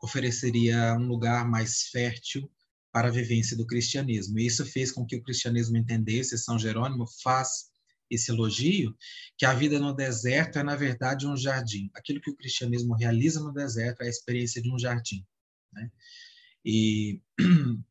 [0.08, 2.50] ofereceria um lugar mais fértil
[2.92, 4.40] para a vivência do cristianismo.
[4.40, 7.68] E isso fez com que o cristianismo entendesse, São Jerônimo faz
[8.10, 8.96] esse elogio,
[9.38, 11.92] que a vida no deserto é, na verdade, um jardim.
[11.94, 15.26] Aquilo que o cristianismo realiza no deserto é a experiência de um jardim.
[15.74, 15.92] Né?
[16.64, 17.22] E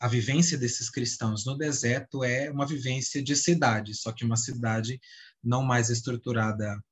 [0.00, 4.98] a vivência desses cristãos no deserto é uma vivência de cidade, só que uma cidade
[5.42, 6.82] não mais estruturada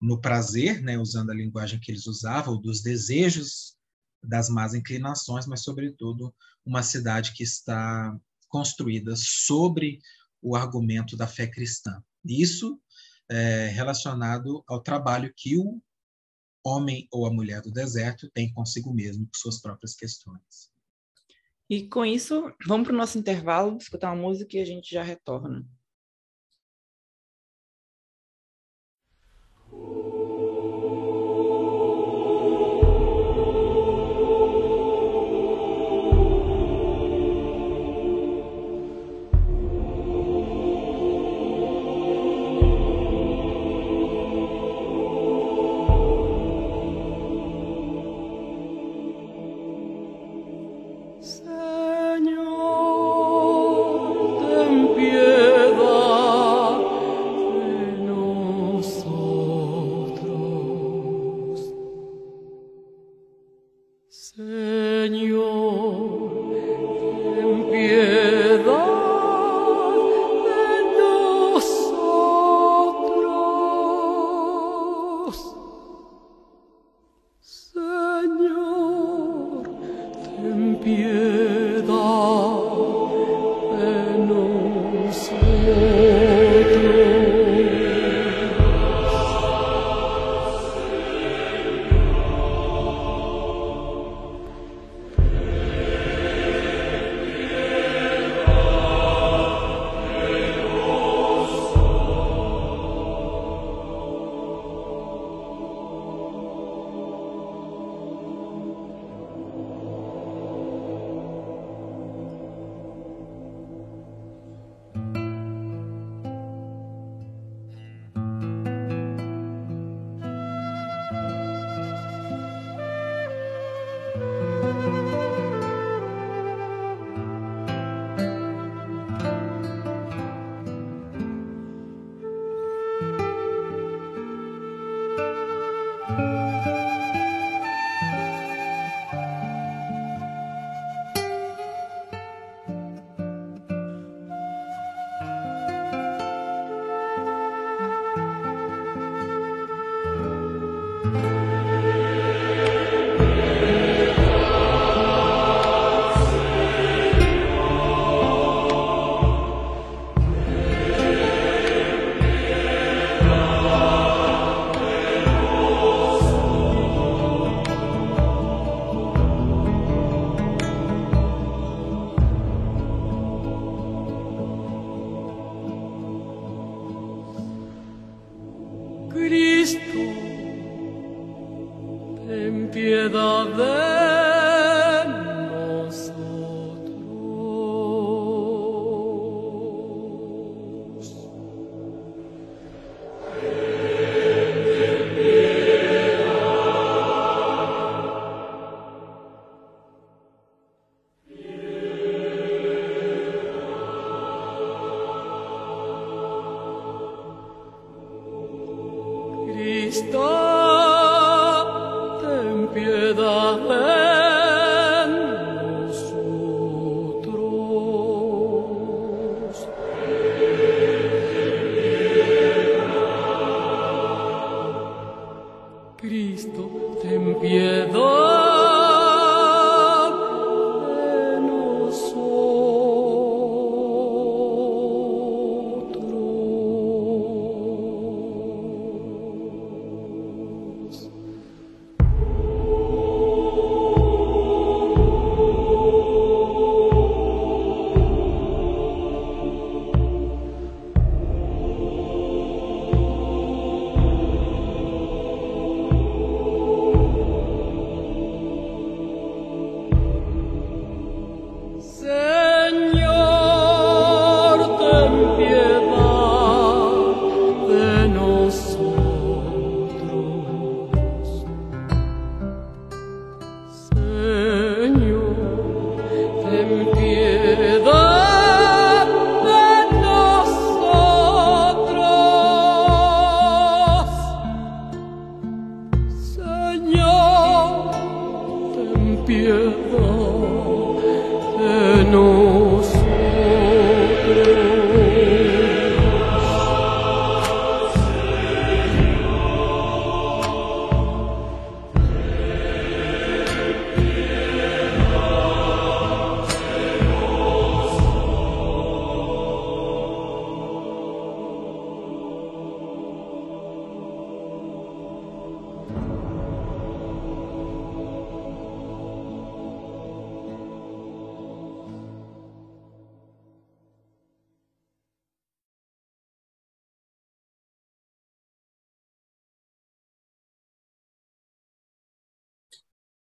[0.00, 3.76] no prazer, né, usando a linguagem que eles usavam, dos desejos,
[4.22, 6.34] das más inclinações, mas, sobretudo,
[6.64, 8.16] uma cidade que está
[8.48, 10.00] construída sobre
[10.42, 12.02] o argumento da fé cristã.
[12.24, 12.80] Isso
[13.28, 15.80] é relacionado ao trabalho que o
[16.64, 20.70] homem ou a mulher do deserto tem consigo mesmo, com suas próprias questões.
[21.68, 25.02] E com isso, vamos para o nosso intervalo, escutar uma música e a gente já
[25.02, 25.64] retorna.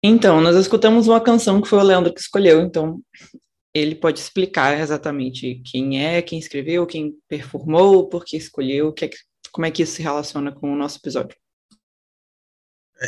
[0.03, 3.01] Então, nós escutamos uma canção que foi o Leandro que escolheu, então
[3.73, 9.09] ele pode explicar exatamente quem é, quem escreveu, quem performou, por que escolheu, que é,
[9.51, 11.37] como é que isso se relaciona com o nosso episódio.
[13.01, 13.07] É,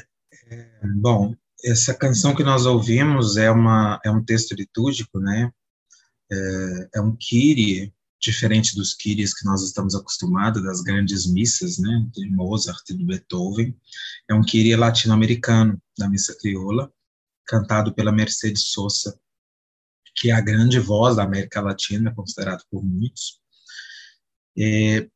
[0.51, 1.33] é, bom,
[1.63, 5.51] essa canção que nós ouvimos é, uma, é um texto litúrgico, né?
[6.31, 12.07] É, é um Kyrie, diferente dos Kyries que nós estamos acostumados, das grandes missas, né,
[12.13, 13.75] de Mozart e do Beethoven,
[14.29, 16.93] é um Kyrie latino-americano, da missa crioula,
[17.45, 19.19] cantado pela Mercedes Sosa,
[20.15, 23.41] que é a grande voz da América Latina, considerado por muitos.
[24.57, 25.09] É,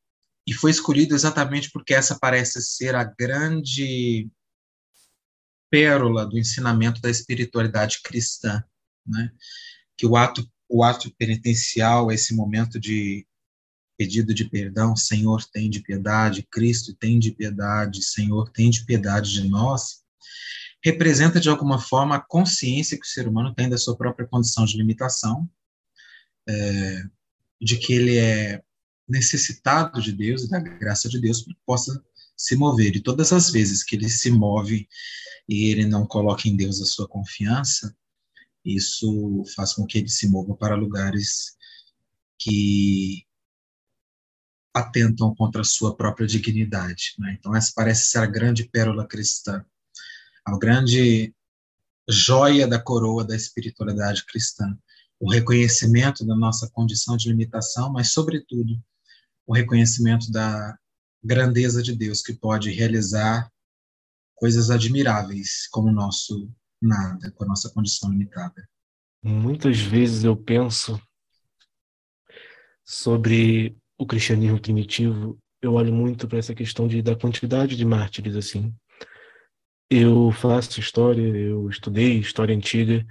[0.48, 4.30] e foi escolhido exatamente porque essa parece ser a grande
[5.70, 8.64] pérola do ensinamento da espiritualidade cristã,
[9.06, 9.32] né?
[9.98, 13.26] que o ato o ato penitencial, esse momento de
[13.98, 19.32] pedido de perdão, Senhor, tem de piedade, Cristo tem de piedade, Senhor, tem de piedade
[19.32, 20.04] de nós,
[20.84, 24.66] representa de alguma forma a consciência que o ser humano tem da sua própria condição
[24.66, 25.50] de limitação,
[26.48, 27.04] é,
[27.62, 28.62] de que ele é
[29.08, 32.04] necessitado de Deus e da graça de Deus para que possa
[32.36, 32.96] se mover.
[32.96, 34.88] E todas as vezes que ele se move
[35.48, 37.96] e ele não coloca em Deus a sua confiança,
[38.66, 41.56] isso faz com que ele se mova para lugares
[42.40, 43.26] que
[44.74, 47.14] atentam contra a sua própria dignidade.
[47.20, 47.38] Né?
[47.40, 49.64] Então, essa parece ser a grande pérola cristã,
[50.44, 51.34] a grande
[52.10, 54.78] joia da coroa da espiritualidade cristã.
[55.20, 58.84] O reconhecimento da nossa condição de limitação, mas, sobretudo,
[59.48, 60.78] o reconhecimento da
[61.24, 63.50] grandeza de Deus, que pode realizar
[64.36, 66.52] coisas admiráveis como o nosso
[66.86, 68.68] nada com a nossa condição limitada.
[69.24, 71.02] Muitas vezes eu penso
[72.84, 78.36] sobre o cristianismo primitivo, eu olho muito para essa questão de, da quantidade de mártires,
[78.36, 78.74] assim.
[79.90, 83.06] Eu faço história, eu estudei história antiga,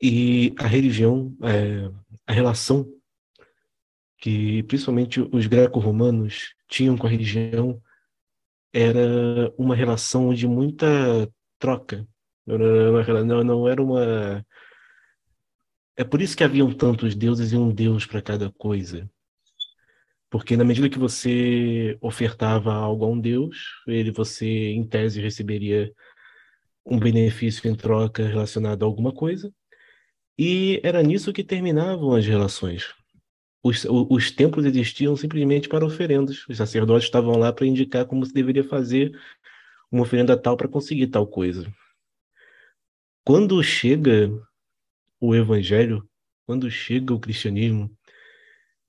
[0.00, 1.90] e a religião, é,
[2.26, 2.86] a relação
[4.18, 7.80] que principalmente os greco-romanos tinham com a religião
[8.72, 10.86] era uma relação de muita
[11.58, 12.06] troca,
[12.46, 14.44] não, não, não era uma.
[15.96, 19.08] É por isso que haviam tantos deuses e um deus para cada coisa.
[20.30, 25.92] Porque na medida que você ofertava algo a um deus, ele você, em tese, receberia
[26.86, 29.52] um benefício em troca relacionado a alguma coisa,
[30.38, 32.94] e era nisso que terminavam as relações.
[33.62, 36.48] Os, os templos existiam simplesmente para oferendas.
[36.48, 39.12] Os sacerdotes estavam lá para indicar como se deveria fazer
[39.90, 41.70] uma oferenda tal para conseguir tal coisa.
[43.24, 44.30] Quando chega
[45.20, 46.08] o evangelho,
[46.44, 47.90] quando chega o cristianismo,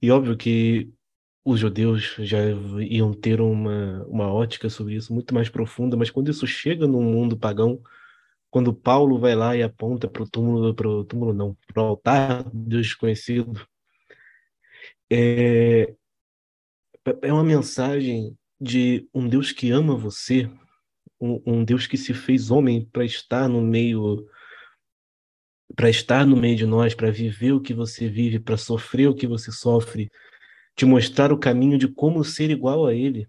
[0.01, 0.91] e óbvio que
[1.45, 2.39] os judeus já
[2.79, 7.01] iam ter uma, uma ótica sobre isso muito mais profunda, mas quando isso chega no
[7.01, 7.81] mundo pagão,
[8.49, 11.85] quando Paulo vai lá e aponta para o túmulo, para o túmulo não, para o
[11.87, 13.67] altar desconhecido,
[15.11, 15.93] é,
[17.21, 20.49] é uma mensagem de um Deus que ama você,
[21.23, 24.27] um, um Deus que se fez homem para estar no meio
[25.75, 29.15] para estar no meio de nós, para viver o que você vive, para sofrer o
[29.15, 30.11] que você sofre,
[30.75, 33.27] te mostrar o caminho de como ser igual a Ele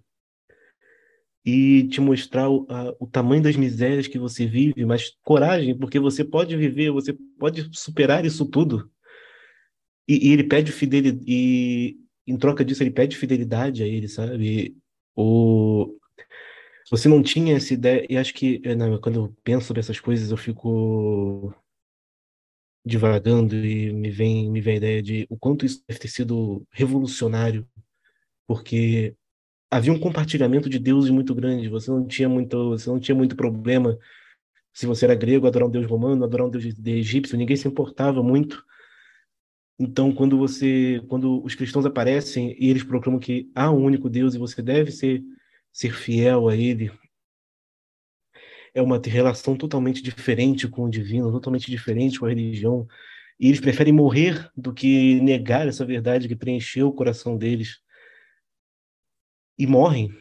[1.42, 5.98] e te mostrar o, a, o tamanho das misérias que você vive, mas coragem, porque
[5.98, 8.90] você pode viver, você pode superar isso tudo.
[10.06, 14.76] E, e ele pede fidelidade, e em troca disso ele pede fidelidade a ele, sabe?
[15.14, 15.96] O,
[16.90, 20.30] você não tinha essa ideia, e acho que não, quando eu penso sobre essas coisas
[20.30, 21.54] eu fico
[22.86, 26.66] divagando e me vem, me vem a ideia de o quanto isso deve ter sido
[26.70, 27.66] revolucionário,
[28.46, 29.16] porque
[29.70, 33.36] havia um compartilhamento de deuses muito grande, você não tinha muito, você não tinha muito
[33.36, 33.98] problema
[34.74, 38.22] se você era grego, adorar um deus romano, adorar um deus egípcio, ninguém se importava
[38.22, 38.62] muito.
[39.78, 44.34] Então, quando você, quando os cristãos aparecem e eles proclamam que há um único Deus
[44.34, 45.22] e você deve ser
[45.74, 46.92] ser fiel a ele,
[48.72, 52.86] é uma relação totalmente diferente com o divino, totalmente diferente com a religião.
[53.38, 57.80] E eles preferem morrer do que negar essa verdade que preencheu o coração deles.
[59.58, 60.16] E morrem,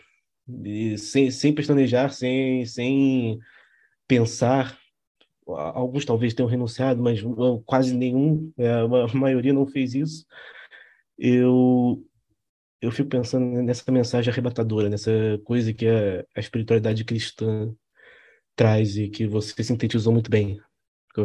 [0.65, 3.39] e sem, sem pestanejar, sem, sem
[4.07, 4.77] pensar.
[5.45, 7.19] Alguns talvez tenham renunciado, mas
[7.65, 10.25] quase nenhum, é, a maioria não fez isso.
[11.17, 12.03] Eu,
[12.83, 15.09] eu fico pensando nessa mensagem arrebatadora, nessa
[15.45, 17.73] coisa que é a espiritualidade cristã
[18.57, 20.59] traz e que você sintetizou muito bem.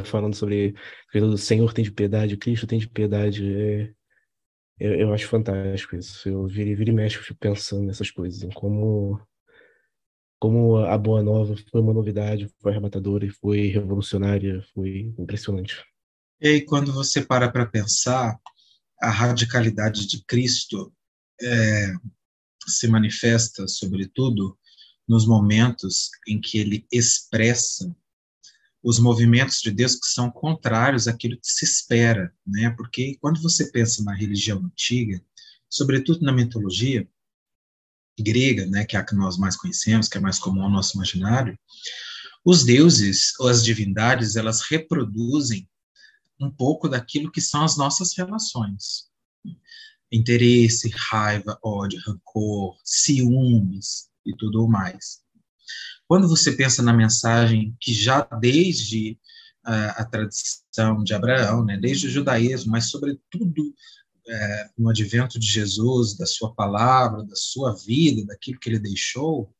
[0.04, 0.74] Falando sobre
[1.14, 3.42] o Senhor tem de piedade, Cristo tem de piedade.
[3.52, 3.92] É,
[4.78, 6.28] eu, eu, acho fantástico isso.
[6.28, 9.20] Eu vira, vira e mexe, eu fico pensando nessas coisas, em como,
[10.38, 15.84] como a Boa Nova foi uma novidade, foi arrebatadora e foi revolucionária, foi impressionante.
[16.40, 18.38] E aí, quando você para para pensar,
[19.00, 20.92] a radicalidade de Cristo
[21.40, 21.92] é,
[22.66, 24.58] se manifesta, sobretudo,
[25.08, 27.94] nos momentos em que ele expressa
[28.82, 32.70] os movimentos de Deus que são contrários àquilo que se espera, né?
[32.70, 35.20] Porque quando você pensa na religião antiga,
[35.68, 37.08] sobretudo na mitologia
[38.18, 40.96] grega, né, que é a que nós mais conhecemos, que é mais comum ao nosso
[40.96, 41.58] imaginário,
[42.44, 45.68] os deuses ou as divindades, elas reproduzem
[46.40, 49.08] um pouco daquilo que são as nossas relações.
[50.10, 55.20] Interesse, raiva, ódio, rancor, ciúmes, e tudo mais.
[56.06, 59.18] Quando você pensa na mensagem que já desde
[59.66, 65.46] uh, a tradição de Abraão, né, desde o judaísmo, mas sobretudo uh, no advento de
[65.46, 69.52] Jesus, da sua palavra, da sua vida, daquilo que ele deixou,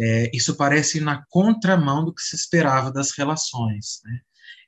[0.00, 4.00] é, isso parece na contramão do que se esperava das relações.
[4.04, 4.20] Né?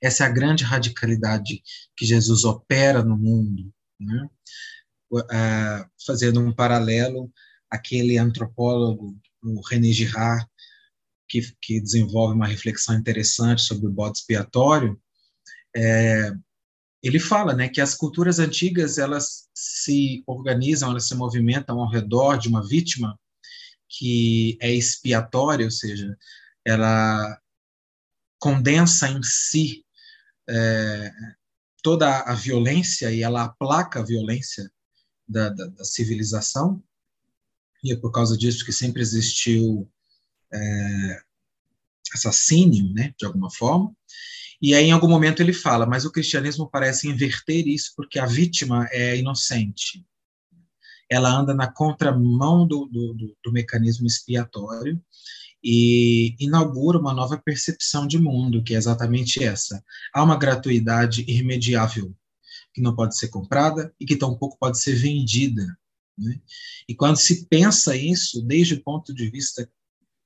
[0.03, 1.63] Essa é a grande radicalidade
[1.97, 3.73] que Jesus opera no mundo.
[3.99, 4.29] Né?
[5.15, 7.33] Uh, fazendo um paralelo
[7.71, 10.47] aquele antropólogo, o René Girard,
[11.29, 15.01] que, que desenvolve uma reflexão interessante sobre o bode expiatório,
[15.77, 16.33] é,
[17.03, 22.39] ele fala né, que as culturas antigas elas se organizam, elas se movimentam ao redor
[22.39, 23.19] de uma vítima
[23.89, 26.17] que é expiatória, ou seja,
[26.65, 27.39] ela
[28.39, 29.85] condensa em si
[30.49, 31.13] é,
[31.83, 34.71] toda a violência e ela aplaca a violência
[35.27, 36.83] da, da, da civilização
[37.85, 39.87] e é por causa disso que sempre existiu
[40.51, 41.21] é,
[42.15, 43.95] assassínio, né, de alguma forma.
[44.63, 48.25] E aí, em algum momento, ele fala, mas o cristianismo parece inverter isso porque a
[48.25, 50.03] vítima é inocente.
[51.11, 54.99] Ela anda na contramão do, do, do mecanismo expiatório
[55.63, 59.85] e inaugura uma nova percepção de mundo, que é exatamente essa.
[60.15, 62.15] Há uma gratuidade irremediável,
[62.75, 65.65] que não pode ser comprada e que tampouco pode ser vendida.
[66.19, 66.41] Né?
[66.89, 69.71] E quando se pensa isso, desde o ponto de vista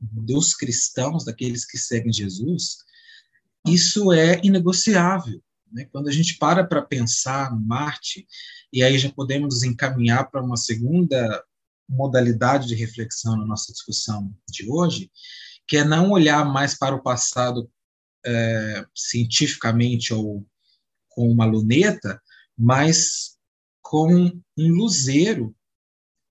[0.01, 2.79] dos cristãos, daqueles que seguem Jesus,
[3.67, 5.43] isso é inegociável.
[5.71, 5.87] Né?
[5.93, 8.27] Quando a gente para para pensar Marte,
[8.73, 11.45] e aí já podemos encaminhar para uma segunda
[11.87, 15.11] modalidade de reflexão na nossa discussão de hoje,
[15.67, 17.71] que é não olhar mais para o passado
[18.25, 20.47] é, cientificamente ou
[21.09, 22.21] com uma luneta,
[22.59, 23.37] mas
[23.81, 25.55] com um luzeiro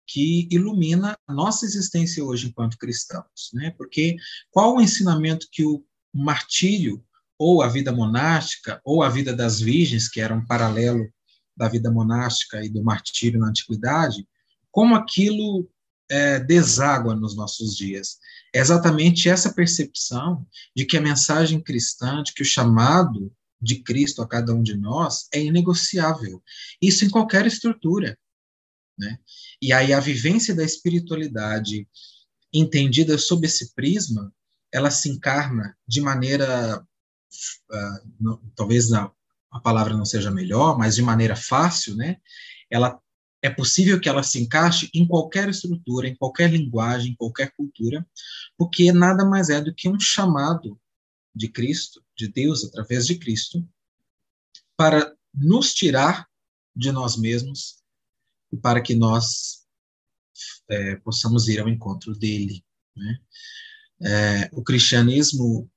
[0.06, 3.74] que ilumina a nossa existência hoje enquanto cristãos, né?
[3.78, 4.16] Porque
[4.50, 7.04] qual o ensinamento que o martírio
[7.38, 11.08] ou a vida monástica ou a vida das virgens, que era um paralelo
[11.56, 14.28] da vida monástica e do martírio na antiguidade,
[14.72, 15.70] como aquilo
[16.10, 18.18] é, deságua nos nossos dias.
[18.54, 23.32] É exatamente essa percepção de que a mensagem cristã, de que o chamado
[23.62, 26.42] de Cristo a cada um de nós é inegociável.
[26.82, 28.18] Isso em qualquer estrutura.
[28.98, 29.20] Né?
[29.62, 31.88] E aí a vivência da espiritualidade
[32.54, 34.34] entendida sob esse prisma,
[34.72, 39.12] ela se encarna de maneira, uh, não, talvez a,
[39.52, 42.18] a palavra não seja melhor, mas de maneira fácil, né?
[42.70, 43.00] Ela
[43.42, 48.06] é possível que ela se encaixe em qualquer estrutura, em qualquer linguagem, em qualquer cultura,
[48.58, 50.80] porque nada mais é do que um chamado
[51.38, 53.68] de Cristo, de Deus através de Cristo,
[54.76, 56.28] para nos tirar
[56.76, 57.78] de nós mesmos
[58.52, 59.66] e para que nós
[60.70, 62.64] é, possamos ir ao encontro dele.
[62.96, 63.20] Né?
[64.02, 65.70] É, o cristianismo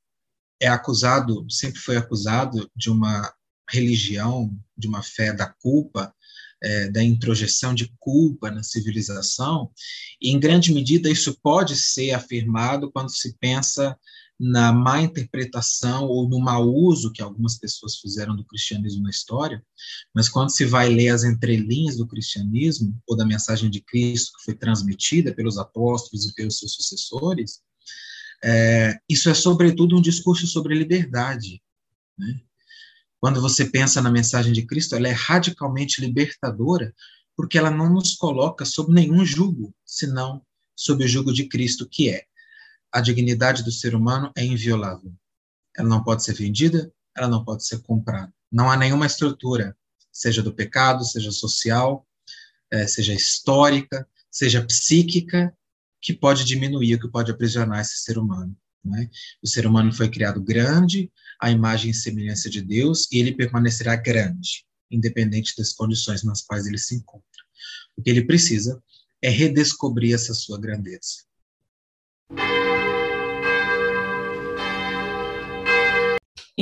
[0.61, 3.33] é acusado, sempre foi acusado de uma
[3.69, 6.15] religião, de uma fé da culpa,
[6.63, 9.73] é, da introjeção de culpa na civilização,
[10.21, 13.99] e em grande medida isso pode ser afirmado quando se pensa
[14.43, 19.63] na má interpretação ou no mau uso que algumas pessoas fizeram do cristianismo na história,
[20.15, 24.45] mas quando se vai ler as entrelinhas do cristianismo ou da mensagem de Cristo que
[24.47, 27.61] foi transmitida pelos apóstolos e pelos seus sucessores,
[28.43, 31.63] é, isso é sobretudo um discurso sobre liberdade.
[32.17, 32.41] Né?
[33.21, 36.95] Quando você pensa na mensagem de Cristo, ela é radicalmente libertadora,
[37.37, 40.41] porque ela não nos coloca sob nenhum jugo, senão
[40.75, 42.25] sob o jugo de Cristo, que é
[42.93, 45.13] a dignidade do ser humano é inviolável.
[45.77, 48.33] Ela não pode ser vendida, ela não pode ser comprada.
[48.51, 49.77] Não há nenhuma estrutura,
[50.13, 52.07] seja do pecado, seja social,
[52.71, 55.55] é, seja histórica, seja psíquica,
[56.01, 58.57] que pode diminuir, que pode aprisionar esse ser humano.
[58.85, 59.09] Né?
[59.43, 63.97] O ser humano foi criado grande, a imagem e semelhança de Deus, e ele permanecerá
[63.97, 67.25] grande, independente das condições nas quais ele se encontra.
[67.97, 68.83] O que ele precisa
[69.23, 71.25] é redescobrir essa sua grandeza.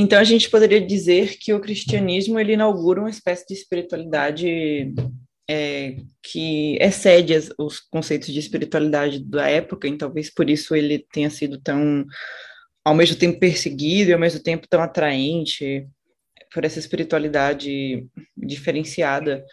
[0.00, 4.94] Então a gente poderia dizer que o cristianismo ele inaugura uma espécie de espiritualidade
[5.50, 11.04] é, que excede as, os conceitos de espiritualidade da época, e talvez por isso ele
[11.12, 12.06] tenha sido tão,
[12.84, 15.84] ao mesmo tempo perseguido e ao mesmo tempo tão atraente
[16.54, 19.44] por essa espiritualidade diferenciada.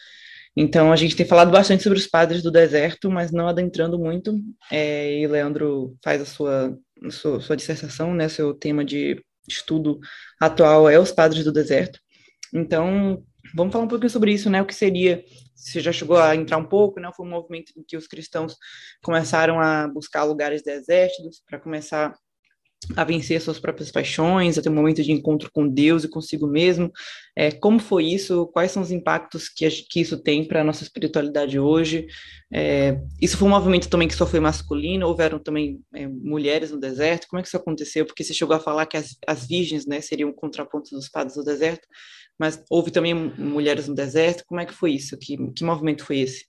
[0.55, 4.39] Então, a gente tem falado bastante sobre os padres do deserto, mas não adentrando muito.
[4.71, 6.77] É, e Leandro faz a sua,
[7.09, 9.99] sua, sua dissertação, né, seu tema de estudo
[10.39, 11.99] atual é os padres do deserto.
[12.53, 13.23] Então,
[13.55, 14.61] vamos falar um pouquinho sobre isso, né?
[14.61, 15.23] O que seria,
[15.55, 17.09] você já chegou a entrar um pouco, né?
[17.15, 18.55] Foi um movimento em que os cristãos
[19.03, 22.13] começaram a buscar lugares desertos para começar
[22.95, 26.47] a vencer suas próprias paixões, a ter um momento de encontro com Deus e consigo
[26.47, 26.91] mesmo.
[27.35, 28.47] É, como foi isso?
[28.47, 32.07] Quais são os impactos que, que isso tem para a nossa espiritualidade hoje?
[32.53, 35.07] É, isso foi um movimento também que só foi masculino?
[35.07, 37.27] Houveram também é, mulheres no deserto?
[37.27, 38.05] Como é que isso aconteceu?
[38.05, 41.43] Porque você chegou a falar que as, as virgens né, seriam contrapontos dos padres do
[41.43, 41.87] deserto,
[42.39, 44.43] mas houve também mulheres no deserto.
[44.45, 45.17] Como é que foi isso?
[45.17, 46.45] Que, que movimento foi esse?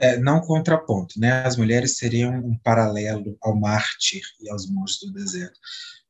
[0.00, 1.42] É, não contraponto, né?
[1.44, 5.58] As mulheres seriam um paralelo ao mártir e aos monges do deserto.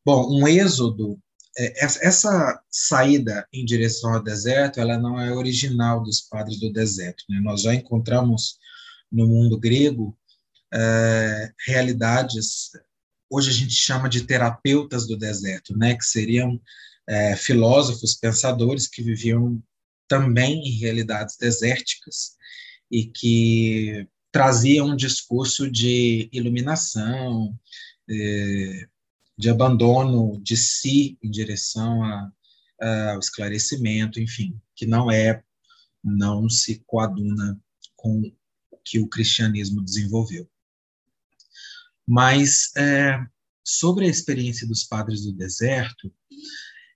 [0.05, 1.19] Bom, um êxodo,
[1.59, 7.25] é, essa saída em direção ao deserto, ela não é original dos padres do deserto.
[7.29, 7.41] Né?
[7.41, 8.59] Nós já encontramos
[9.11, 10.17] no mundo grego
[10.73, 12.71] é, realidades,
[13.29, 15.97] hoje a gente chama de terapeutas do deserto, né?
[15.97, 16.61] Que seriam
[17.09, 19.61] é, filósofos, pensadores que viviam
[20.07, 22.39] também em realidades desérticas
[22.91, 27.57] e que trazia um discurso de iluminação,
[28.09, 28.89] é,
[29.39, 32.03] de abandono de si em direção
[33.13, 35.43] ao esclarecimento, enfim, que não é,
[36.03, 37.59] não se coaduna
[37.95, 38.23] com
[38.71, 40.49] o que o cristianismo desenvolveu.
[42.07, 43.19] Mas é,
[43.63, 46.13] sobre a experiência dos padres do deserto,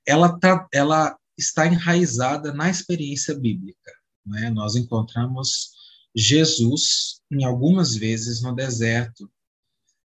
[0.06, 3.92] ela, tá, ela está enraizada na experiência bíblica.
[4.26, 4.50] Né?
[4.50, 5.73] Nós encontramos
[6.14, 9.30] Jesus em algumas vezes no deserto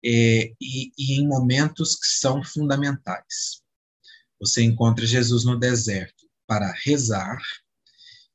[0.03, 3.61] é, e, e em momentos que são fundamentais.
[4.39, 7.39] Você encontra Jesus no deserto para rezar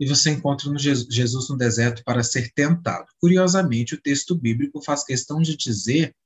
[0.00, 3.06] e você encontra no Jesus no deserto para ser tentado.
[3.20, 6.16] Curiosamente, o texto bíblico faz questão de dizer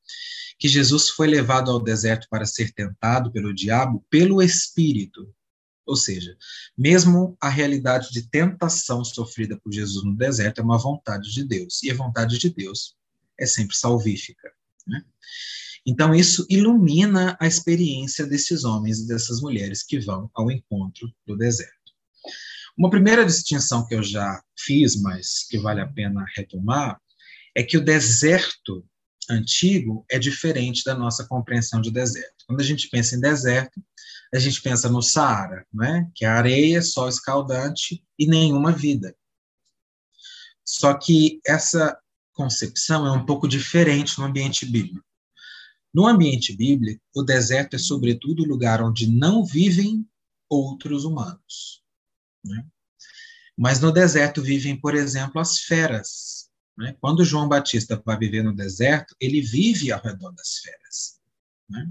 [0.59, 5.29] que Jesus foi levado ao deserto para ser tentado pelo diabo pelo Espírito.
[5.87, 6.37] Ou seja,
[6.77, 11.83] mesmo a realidade de tentação sofrida por Jesus no deserto é uma vontade de Deus,
[11.83, 12.97] e a vontade de Deus
[13.39, 14.51] é sempre salvífica.
[14.87, 15.05] Né?
[15.87, 21.37] Então, isso ilumina a experiência desses homens e dessas mulheres que vão ao encontro do
[21.37, 21.73] deserto.
[22.77, 27.01] Uma primeira distinção que eu já fiz, mas que vale a pena retomar,
[27.55, 28.85] é que o deserto
[29.31, 32.45] antigo é diferente da nossa compreensão de deserto.
[32.47, 33.81] Quando a gente pensa em deserto,
[34.37, 36.11] a gente pensa no Saara, né?
[36.15, 39.17] que é areia, sol escaldante e nenhuma vida.
[40.65, 41.97] Só que essa
[42.33, 45.07] concepção é um pouco diferente no ambiente bíblico.
[45.95, 50.05] No ambiente bíblico, o deserto é, sobretudo, o lugar onde não vivem
[50.49, 51.83] outros humanos.
[52.45, 52.67] Né?
[53.57, 56.51] Mas no deserto vivem, por exemplo, as feras.
[56.77, 56.97] Né?
[57.01, 61.21] Quando João Batista vai viver no deserto, ele vive ao redor das feras.
[61.71, 61.89] Né?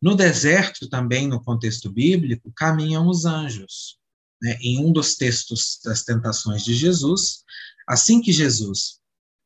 [0.00, 3.98] No deserto, também, no contexto bíblico, caminham os anjos.
[4.40, 4.56] Né?
[4.60, 7.44] Em um dos textos das tentações de Jesus,
[7.86, 9.00] assim que Jesus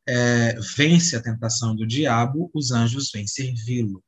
[0.07, 4.03] é, vence a tentação do diabo, os anjos vêm servi-lo.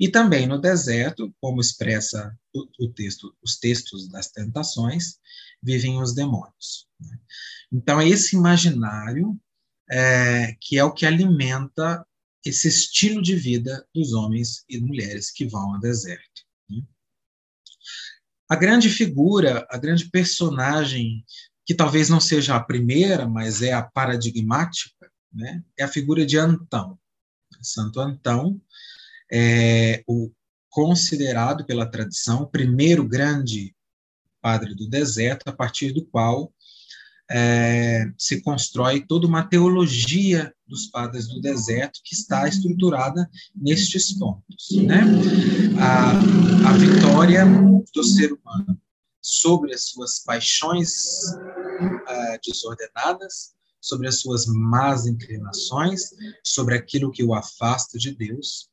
[0.00, 5.18] E também no deserto, como expressa o, o, texto, os textos das tentações,
[5.62, 6.88] vivem os demônios.
[7.00, 7.18] Né?
[7.72, 9.38] Então, é esse imaginário
[9.90, 12.04] é, que é o que alimenta
[12.44, 16.42] esse estilo de vida dos homens e mulheres que vão ao deserto.
[16.68, 16.82] Né?
[18.48, 21.24] A grande figura, a grande personagem
[21.66, 25.62] que talvez não seja a primeira, mas é a paradigmática, né?
[25.78, 26.98] é a figura de Antão.
[27.62, 28.60] Santo Antão
[29.32, 30.30] é o
[30.68, 33.74] considerado pela tradição o primeiro grande
[34.42, 36.52] padre do deserto, a partir do qual
[37.30, 44.70] é, se constrói toda uma teologia dos padres do deserto que está estruturada nestes pontos.
[44.72, 45.02] Né?
[45.80, 47.44] A, a vitória
[47.94, 48.78] do ser humano
[49.22, 50.92] sobre as suas paixões
[51.32, 56.10] uh, desordenadas, sobre as suas más inclinações,
[56.42, 58.68] sobre aquilo que o afasta de Deus,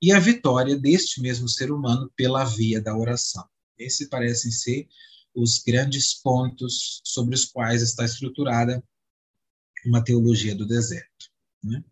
[0.00, 3.44] e a vitória deste mesmo ser humano pela via da oração.
[3.78, 4.88] Esses parecem ser
[5.34, 8.82] os grandes pontos sobre os quais está estruturada
[9.84, 11.30] uma teologia do deserto.
[11.62, 11.82] Né?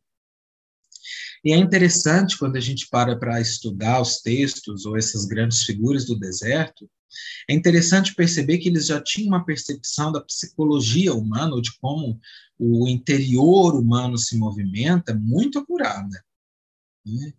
[1.44, 6.04] E é interessante quando a gente para para estudar os textos ou essas grandes figuras
[6.06, 6.88] do deserto,
[7.48, 12.20] é interessante perceber que eles já tinham uma percepção da psicologia humana, ou de como
[12.58, 16.24] o interior humano se movimenta, muito apurada.
[17.04, 17.32] Né?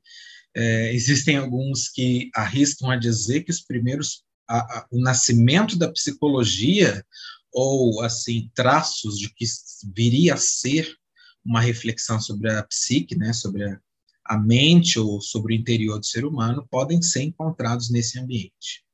[0.54, 5.91] É, existem alguns que arriscam a dizer que os primeiros, a, a, o nascimento da
[5.91, 7.05] psicologia,
[7.51, 9.45] ou assim, traços de que
[9.93, 10.97] viria a ser
[11.43, 13.79] uma reflexão sobre a psique, né, sobre a,
[14.25, 18.85] a mente ou sobre o interior do ser humano, podem ser encontrados nesse ambiente.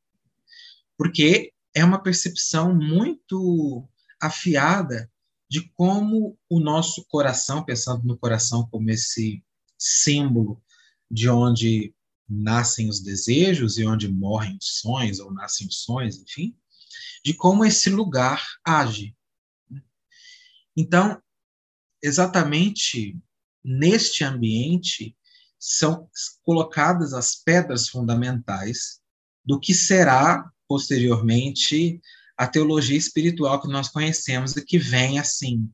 [0.97, 3.87] Porque é uma percepção muito
[4.19, 5.11] afiada
[5.49, 9.43] de como o nosso coração, pensando no coração como esse
[9.77, 10.61] símbolo
[11.09, 11.93] de onde
[12.29, 16.55] nascem os desejos e onde morrem os sonhos, ou nascem os sonhos, enfim,
[17.23, 19.15] de como esse lugar age.
[20.75, 21.21] Então,
[22.01, 23.17] exatamente
[23.63, 25.15] neste ambiente
[25.59, 26.07] são
[26.43, 28.99] colocadas as pedras fundamentais
[29.43, 31.99] do que será posteriormente
[32.37, 35.67] a teologia espiritual que nós conhecemos e que vem assim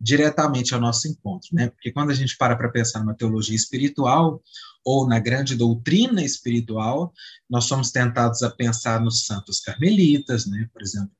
[0.00, 1.68] diretamente ao nosso encontro, né?
[1.68, 4.42] Porque quando a gente para para pensar numa teologia espiritual
[4.86, 7.12] ou na grande doutrina espiritual,
[7.50, 10.70] nós somos tentados a pensar nos santos carmelitas, né?
[10.72, 11.10] Por exemplo,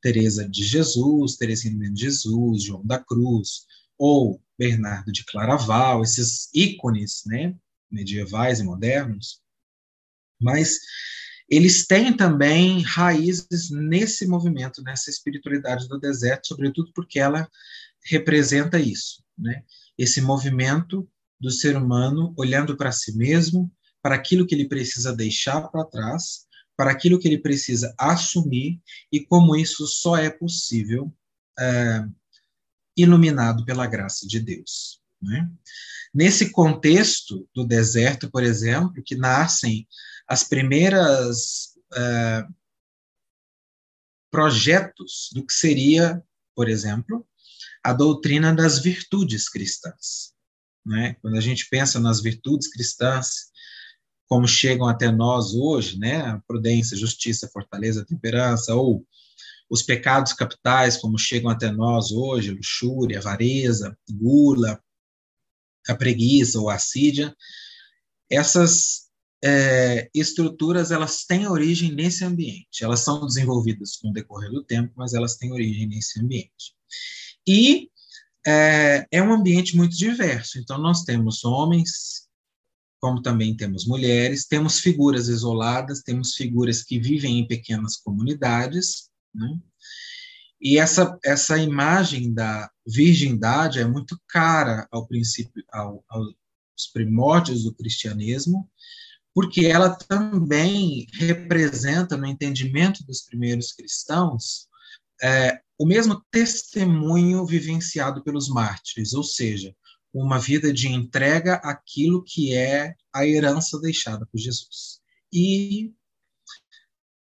[0.00, 3.66] Teresa de Jesus, Teresina de Jesus, João da Cruz,
[3.98, 7.54] ou Bernardo de Claraval, esses ícones, né,
[7.90, 9.42] medievais e modernos.
[10.40, 10.78] Mas
[11.46, 17.46] eles têm também raízes nesse movimento, nessa espiritualidade do deserto, sobretudo porque ela
[18.06, 19.62] representa isso, né?
[19.98, 21.06] Esse movimento
[21.42, 23.68] do ser humano olhando para si mesmo,
[24.00, 28.80] para aquilo que ele precisa deixar para trás, para aquilo que ele precisa assumir
[29.10, 31.12] e como isso só é possível
[31.58, 32.04] é,
[32.96, 35.00] iluminado pela graça de Deus.
[35.20, 35.50] Né?
[36.14, 39.86] Nesse contexto do deserto, por exemplo, que nascem
[40.28, 42.54] as primeiras uh,
[44.30, 46.22] projetos do que seria,
[46.54, 47.26] por exemplo,
[47.82, 50.31] a doutrina das virtudes cristãs.
[50.84, 51.14] Né?
[51.20, 53.52] Quando a gente pensa nas virtudes cristãs,
[54.32, 56.22] como chegam até nós hoje, né?
[56.22, 59.06] A prudência, justiça, fortaleza, temperança, ou
[59.68, 64.82] os pecados capitais, como chegam até nós hoje, luxúria, avareza, gula,
[65.86, 67.36] a preguiça ou a assídia.
[68.30, 69.10] Essas
[69.44, 72.82] é, estruturas elas têm origem nesse ambiente.
[72.82, 76.74] Elas são desenvolvidas com o decorrer do tempo, mas elas têm origem nesse ambiente.
[77.46, 77.90] E
[78.46, 80.58] é, é um ambiente muito diverso.
[80.58, 82.28] Então nós temos homens,
[83.00, 89.58] como também temos mulheres, temos figuras isoladas, temos figuras que vivem em pequenas comunidades, né?
[90.64, 96.36] E essa, essa imagem da virgindade é muito cara ao princípio, ao, aos
[96.92, 98.70] primórdios do cristianismo,
[99.34, 104.68] porque ela também representa, no entendimento dos primeiros cristãos,
[105.22, 109.74] é, o mesmo testemunho vivenciado pelos mártires, ou seja,
[110.12, 115.00] uma vida de entrega àquilo que é a herança deixada por Jesus.
[115.32, 115.92] E,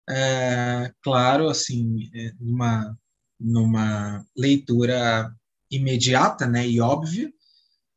[0.08, 2.98] é, claro, assim, é, numa,
[3.38, 5.30] numa leitura
[5.70, 7.30] imediata né, e óbvia,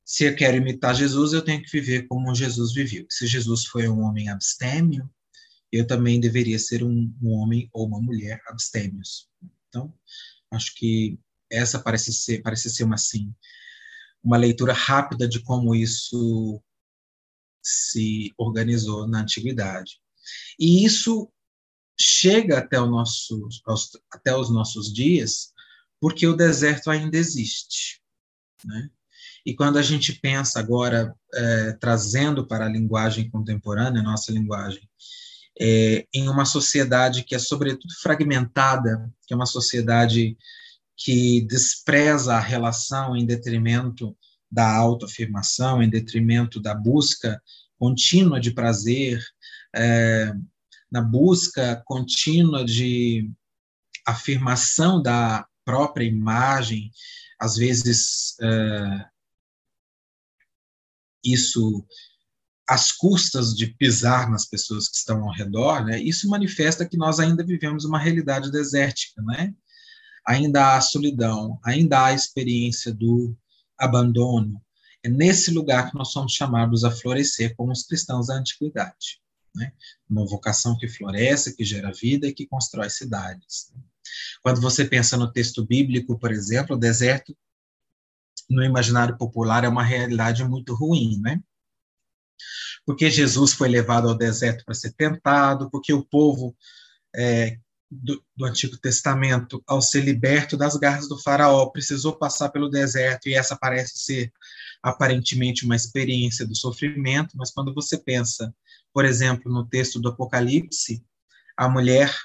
[0.04, 3.06] se eu quero imitar Jesus, eu tenho que viver como Jesus viveu.
[3.10, 5.10] Se Jesus foi um homem abstêmio,
[5.72, 9.30] eu também deveria ser um, um homem ou uma mulher abstêmios.
[9.72, 9.93] Então,
[10.51, 11.17] acho que
[11.49, 13.34] essa parece ser, parece ser uma, assim,
[14.22, 16.61] uma leitura rápida de como isso
[17.63, 20.01] se organizou na antiguidade.
[20.59, 21.32] E isso
[21.97, 25.53] chega até, o nosso, aos, até os nossos dias
[26.01, 28.01] porque o deserto ainda existe.
[28.65, 28.89] Né?
[29.45, 34.82] E quando a gente pensa agora, é, trazendo para a linguagem contemporânea, nossa linguagem,
[35.60, 40.38] é, em uma sociedade que é sobretudo fragmentada, que é uma sociedade
[40.95, 44.16] que despreza a relação em detrimento
[44.52, 47.41] da autoafirmação, em detrimento da busca
[47.80, 49.24] contínua de prazer,
[49.76, 50.34] é,
[50.91, 53.32] na busca contínua de
[54.06, 56.91] afirmação da própria imagem,
[57.39, 59.06] às vezes é,
[61.24, 61.86] isso
[62.72, 67.19] às custas de pisar nas pessoas que estão ao redor, né, isso manifesta que nós
[67.19, 69.53] ainda vivemos uma realidade desértica, né?
[70.26, 73.36] Ainda há solidão, ainda há a experiência do
[73.78, 74.61] abandono.
[75.03, 79.19] É nesse lugar que nós somos chamados a florescer como os cristãos da antiguidade.
[79.53, 79.74] Né?
[80.09, 83.74] Uma vocação que floresce, que gera vida e que constrói cidades.
[84.41, 87.36] Quando você pensa no texto bíblico, por exemplo, o deserto
[88.49, 91.41] no imaginário popular é uma realidade muito ruim, né?
[92.86, 96.56] Porque Jesus foi levado ao deserto para ser tentado, porque o povo
[97.16, 97.58] é,
[97.89, 103.28] do, do, Antigo Testamento, ao ser liberto das garras do faraó, precisou passar pelo deserto,
[103.28, 104.32] e essa parece ser
[104.82, 108.54] aparentemente uma experiência do sofrimento, mas quando você pensa,
[108.94, 111.04] por exemplo, no texto do Apocalipse,
[111.58, 112.16] a mulher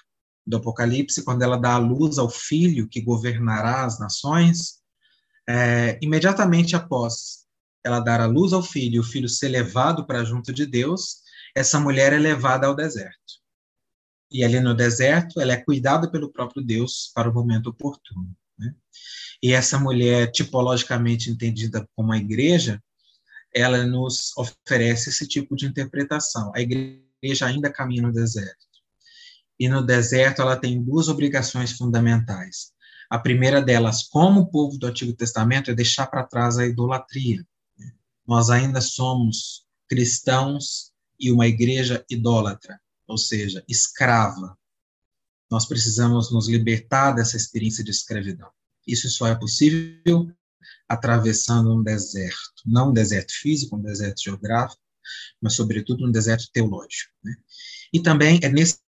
[0.46, 4.76] do Apocalipse, quando ela dá a luz ao filho que governará as nações,
[5.48, 7.45] é, imediatamente após
[7.86, 11.18] ela dar a luz ao filho e o filho ser levado para junto de Deus,
[11.54, 13.40] essa mulher é levada ao deserto.
[14.30, 18.36] E ali no deserto, ela é cuidada pelo próprio Deus para o momento oportuno.
[18.58, 18.74] Né?
[19.40, 22.82] E essa mulher, tipologicamente entendida como a igreja,
[23.54, 26.50] ela nos oferece esse tipo de interpretação.
[26.56, 28.66] A igreja ainda caminha no deserto.
[29.58, 32.72] E no deserto ela tem duas obrigações fundamentais.
[33.08, 37.46] A primeira delas, como povo do Antigo Testamento, é deixar para trás a idolatria.
[38.26, 44.56] Nós ainda somos cristãos e uma igreja idólatra, ou seja, escrava.
[45.50, 48.50] Nós precisamos nos libertar dessa experiência de escravidão.
[48.86, 50.30] Isso só é possível
[50.88, 54.80] atravessando um deserto, não um deserto físico, um deserto geográfico,
[55.40, 57.12] mas sobretudo um deserto teológico.
[57.22, 57.34] Né?
[57.92, 58.78] E também é nesse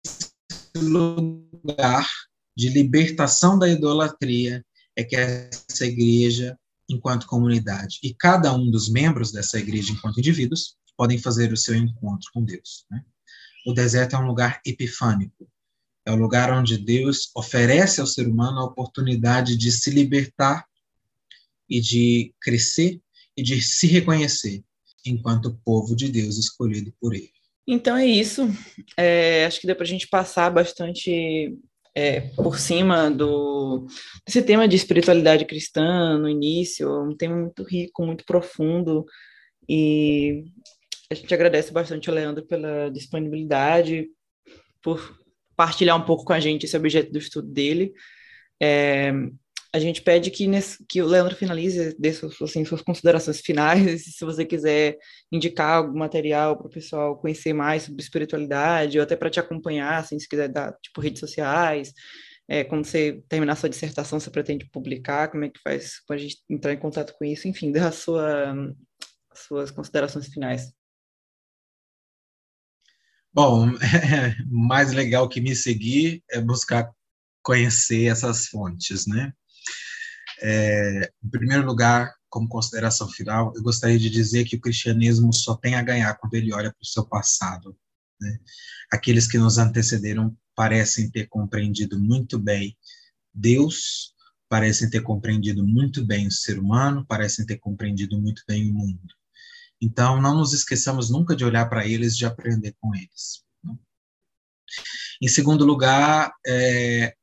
[0.75, 2.09] lugar
[2.55, 4.65] de libertação da idolatria
[4.95, 6.57] é que essa igreja,
[6.89, 11.75] enquanto comunidade, e cada um dos membros dessa igreja, enquanto indivíduos, podem fazer o seu
[11.75, 12.85] encontro com Deus.
[12.89, 13.03] Né?
[13.65, 15.47] O deserto é um lugar epifânico,
[16.05, 20.65] é o lugar onde Deus oferece ao ser humano a oportunidade de se libertar
[21.69, 22.99] e de crescer
[23.37, 24.63] e de se reconhecer
[25.05, 27.31] enquanto povo de Deus escolhido por Ele.
[27.67, 28.47] Então é isso.
[28.97, 31.55] É, acho que deu para a gente passar bastante
[31.95, 33.87] é, por cima do
[34.25, 39.05] desse tema de espiritualidade cristã no início, um tema muito rico, muito profundo,
[39.67, 40.45] e
[41.11, 44.07] a gente agradece bastante ao Leandro pela disponibilidade,
[44.81, 45.17] por
[45.55, 47.91] partilhar um pouco com a gente esse objeto do estudo dele.
[48.61, 49.11] É,
[49.71, 54.03] a gente pede que, nesse, que o Leandro finalize, dê suas, assim, suas considerações finais,
[54.15, 54.97] se você quiser
[55.31, 59.99] indicar algum material para o pessoal conhecer mais sobre espiritualidade, ou até para te acompanhar,
[59.99, 61.93] assim, se quiser dar, tipo, redes sociais,
[62.47, 66.19] é, quando você terminar sua dissertação, você pretende publicar, como é que faz para a
[66.19, 68.55] gente entrar em contato com isso, enfim, dê sua,
[69.35, 70.73] suas considerações finais.
[73.31, 73.67] Bom,
[74.49, 76.91] mais legal que me seguir é buscar
[77.43, 79.31] conhecer essas fontes, né?
[80.41, 85.55] É, em primeiro lugar, como consideração final, eu gostaria de dizer que o cristianismo só
[85.55, 87.75] tem a ganhar quando ele olha para o seu passado.
[88.21, 88.39] Né?
[88.91, 92.77] Aqueles que nos antecederam parecem ter compreendido muito bem
[93.33, 94.13] Deus,
[94.49, 99.13] parecem ter compreendido muito bem o ser humano, parecem ter compreendido muito bem o mundo.
[99.81, 103.43] Então, não nos esqueçamos nunca de olhar para eles, de aprender com eles.
[103.63, 103.75] Né?
[105.21, 107.15] Em segundo lugar, é,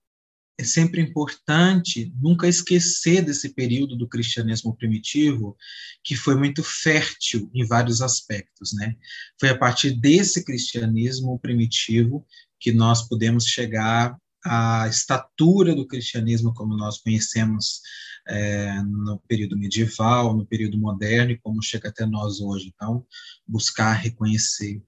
[0.58, 5.56] é sempre importante nunca esquecer desse período do cristianismo primitivo,
[6.02, 8.96] que foi muito fértil em vários aspectos, né?
[9.38, 12.26] Foi a partir desse cristianismo primitivo
[12.58, 17.80] que nós podemos chegar à estatura do cristianismo como nós conhecemos
[18.26, 22.72] é, no período medieval, no período moderno e como chega até nós hoje.
[22.74, 23.04] Então,
[23.46, 24.82] buscar reconhecer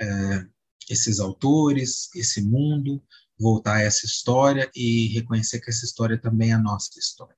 [0.00, 0.46] é,
[0.90, 3.00] esses autores, esse mundo,
[3.42, 7.36] voltar a essa história e reconhecer que essa história também é nossa história.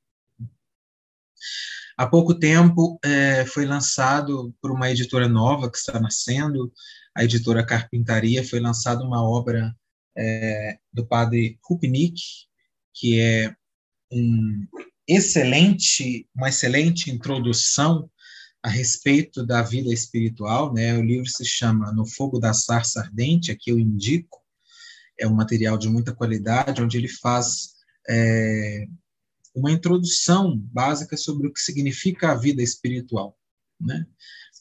[1.97, 6.73] Há pouco tempo é, foi lançado por uma editora nova que está nascendo,
[7.17, 9.75] a editora Carpintaria, foi lançada uma obra
[10.17, 12.21] é, do padre Rupnik,
[12.93, 13.55] que é
[14.13, 14.67] um
[15.07, 18.11] excelente, uma excelente introdução
[18.63, 20.97] a respeito da vida espiritual, né?
[20.97, 24.44] O livro se chama No Fogo da Sarça Ardente, aqui eu indico.
[25.19, 27.75] É um material de muita qualidade, onde ele faz
[28.09, 28.87] é,
[29.55, 33.39] uma introdução básica sobre o que significa a vida espiritual,
[33.81, 34.07] né?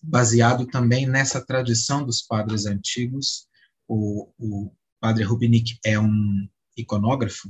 [0.02, 3.48] Baseado também nessa tradição dos padres antigos.
[3.88, 6.48] O, o padre Rubinick é um
[6.78, 7.50] iconógrafo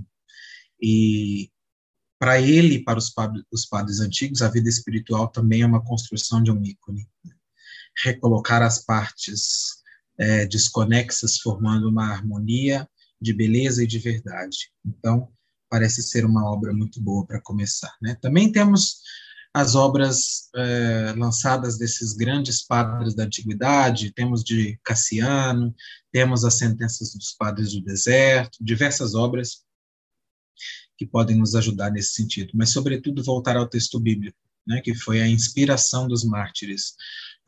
[0.82, 1.52] e
[2.20, 6.42] para ele para os padres, os padres antigos, a vida espiritual também é uma construção
[6.42, 7.08] de um ícone.
[8.04, 9.82] Recolocar as partes
[10.18, 12.88] é, desconexas, formando uma harmonia
[13.24, 14.70] de beleza e de verdade.
[14.86, 15.30] Então,
[15.70, 17.96] parece ser uma obra muito boa para começar.
[18.02, 18.16] Né?
[18.22, 18.98] Também temos
[19.54, 25.74] as obras é, lançadas desses grandes padres da antiguidade, temos de Cassiano,
[26.12, 29.64] temos as sentenças dos padres do deserto, diversas obras
[30.98, 35.22] que podem nos ajudar nesse sentido, mas, sobretudo, voltar ao texto bíblico, né, que foi
[35.22, 36.96] a inspiração dos mártires,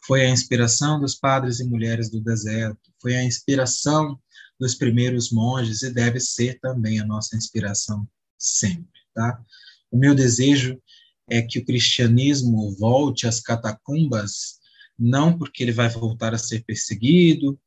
[0.05, 4.19] foi a inspiração dos padres e mulheres do deserto, foi a inspiração
[4.59, 9.39] dos primeiros monges e deve ser também a nossa inspiração sempre, tá?
[9.91, 10.81] O meu desejo
[11.29, 14.59] é que o cristianismo volte às catacumbas,
[14.97, 17.59] não porque ele vai voltar a ser perseguido,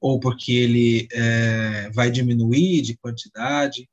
[0.00, 3.88] ou porque ele é, vai diminuir de quantidade,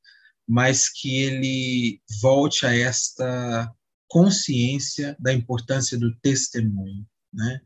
[0.48, 3.74] mas que ele volte a esta
[4.10, 7.08] consciência da importância do testemunho.
[7.34, 7.62] Né?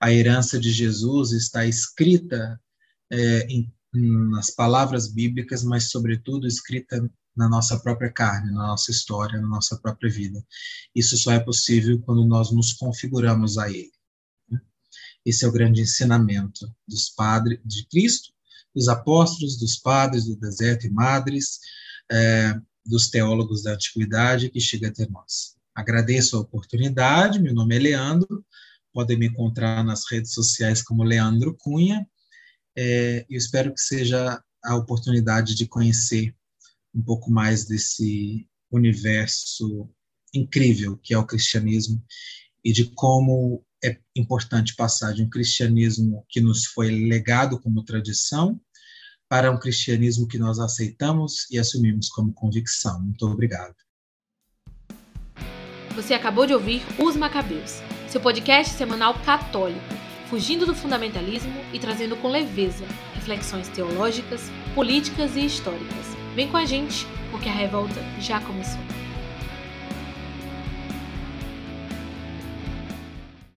[0.00, 2.58] A herança de Jesus está escrita
[3.10, 9.40] é, em, nas palavras bíblicas, mas, sobretudo, escrita na nossa própria carne, na nossa história,
[9.40, 10.44] na nossa própria vida.
[10.94, 13.92] Isso só é possível quando nós nos configuramos a Ele.
[15.24, 18.32] Esse é o grande ensinamento dos padres de Cristo,
[18.74, 21.58] dos apóstolos, dos padres do deserto e madres,
[22.10, 25.56] é, dos teólogos da antiguidade que chega até nós.
[25.74, 28.44] Agradeço a oportunidade, meu nome é Leandro,
[28.92, 32.06] podem me encontrar nas redes sociais como Leandro Cunha,
[32.76, 36.34] é, e espero que seja a oportunidade de conhecer
[36.94, 39.88] um pouco mais desse universo
[40.34, 42.02] incrível que é o cristianismo
[42.64, 48.60] e de como é importante passar de um cristianismo que nos foi legado como tradição
[49.28, 53.00] para um cristianismo que nós aceitamos e assumimos como convicção.
[53.00, 53.74] Muito obrigado.
[55.94, 59.80] Você acabou de ouvir Os Macabeus, seu podcast semanal católico,
[60.30, 62.84] fugindo do fundamentalismo e trazendo com leveza
[63.16, 66.16] reflexões teológicas, políticas e históricas.
[66.36, 68.99] Vem com a gente, porque a revolta já começou.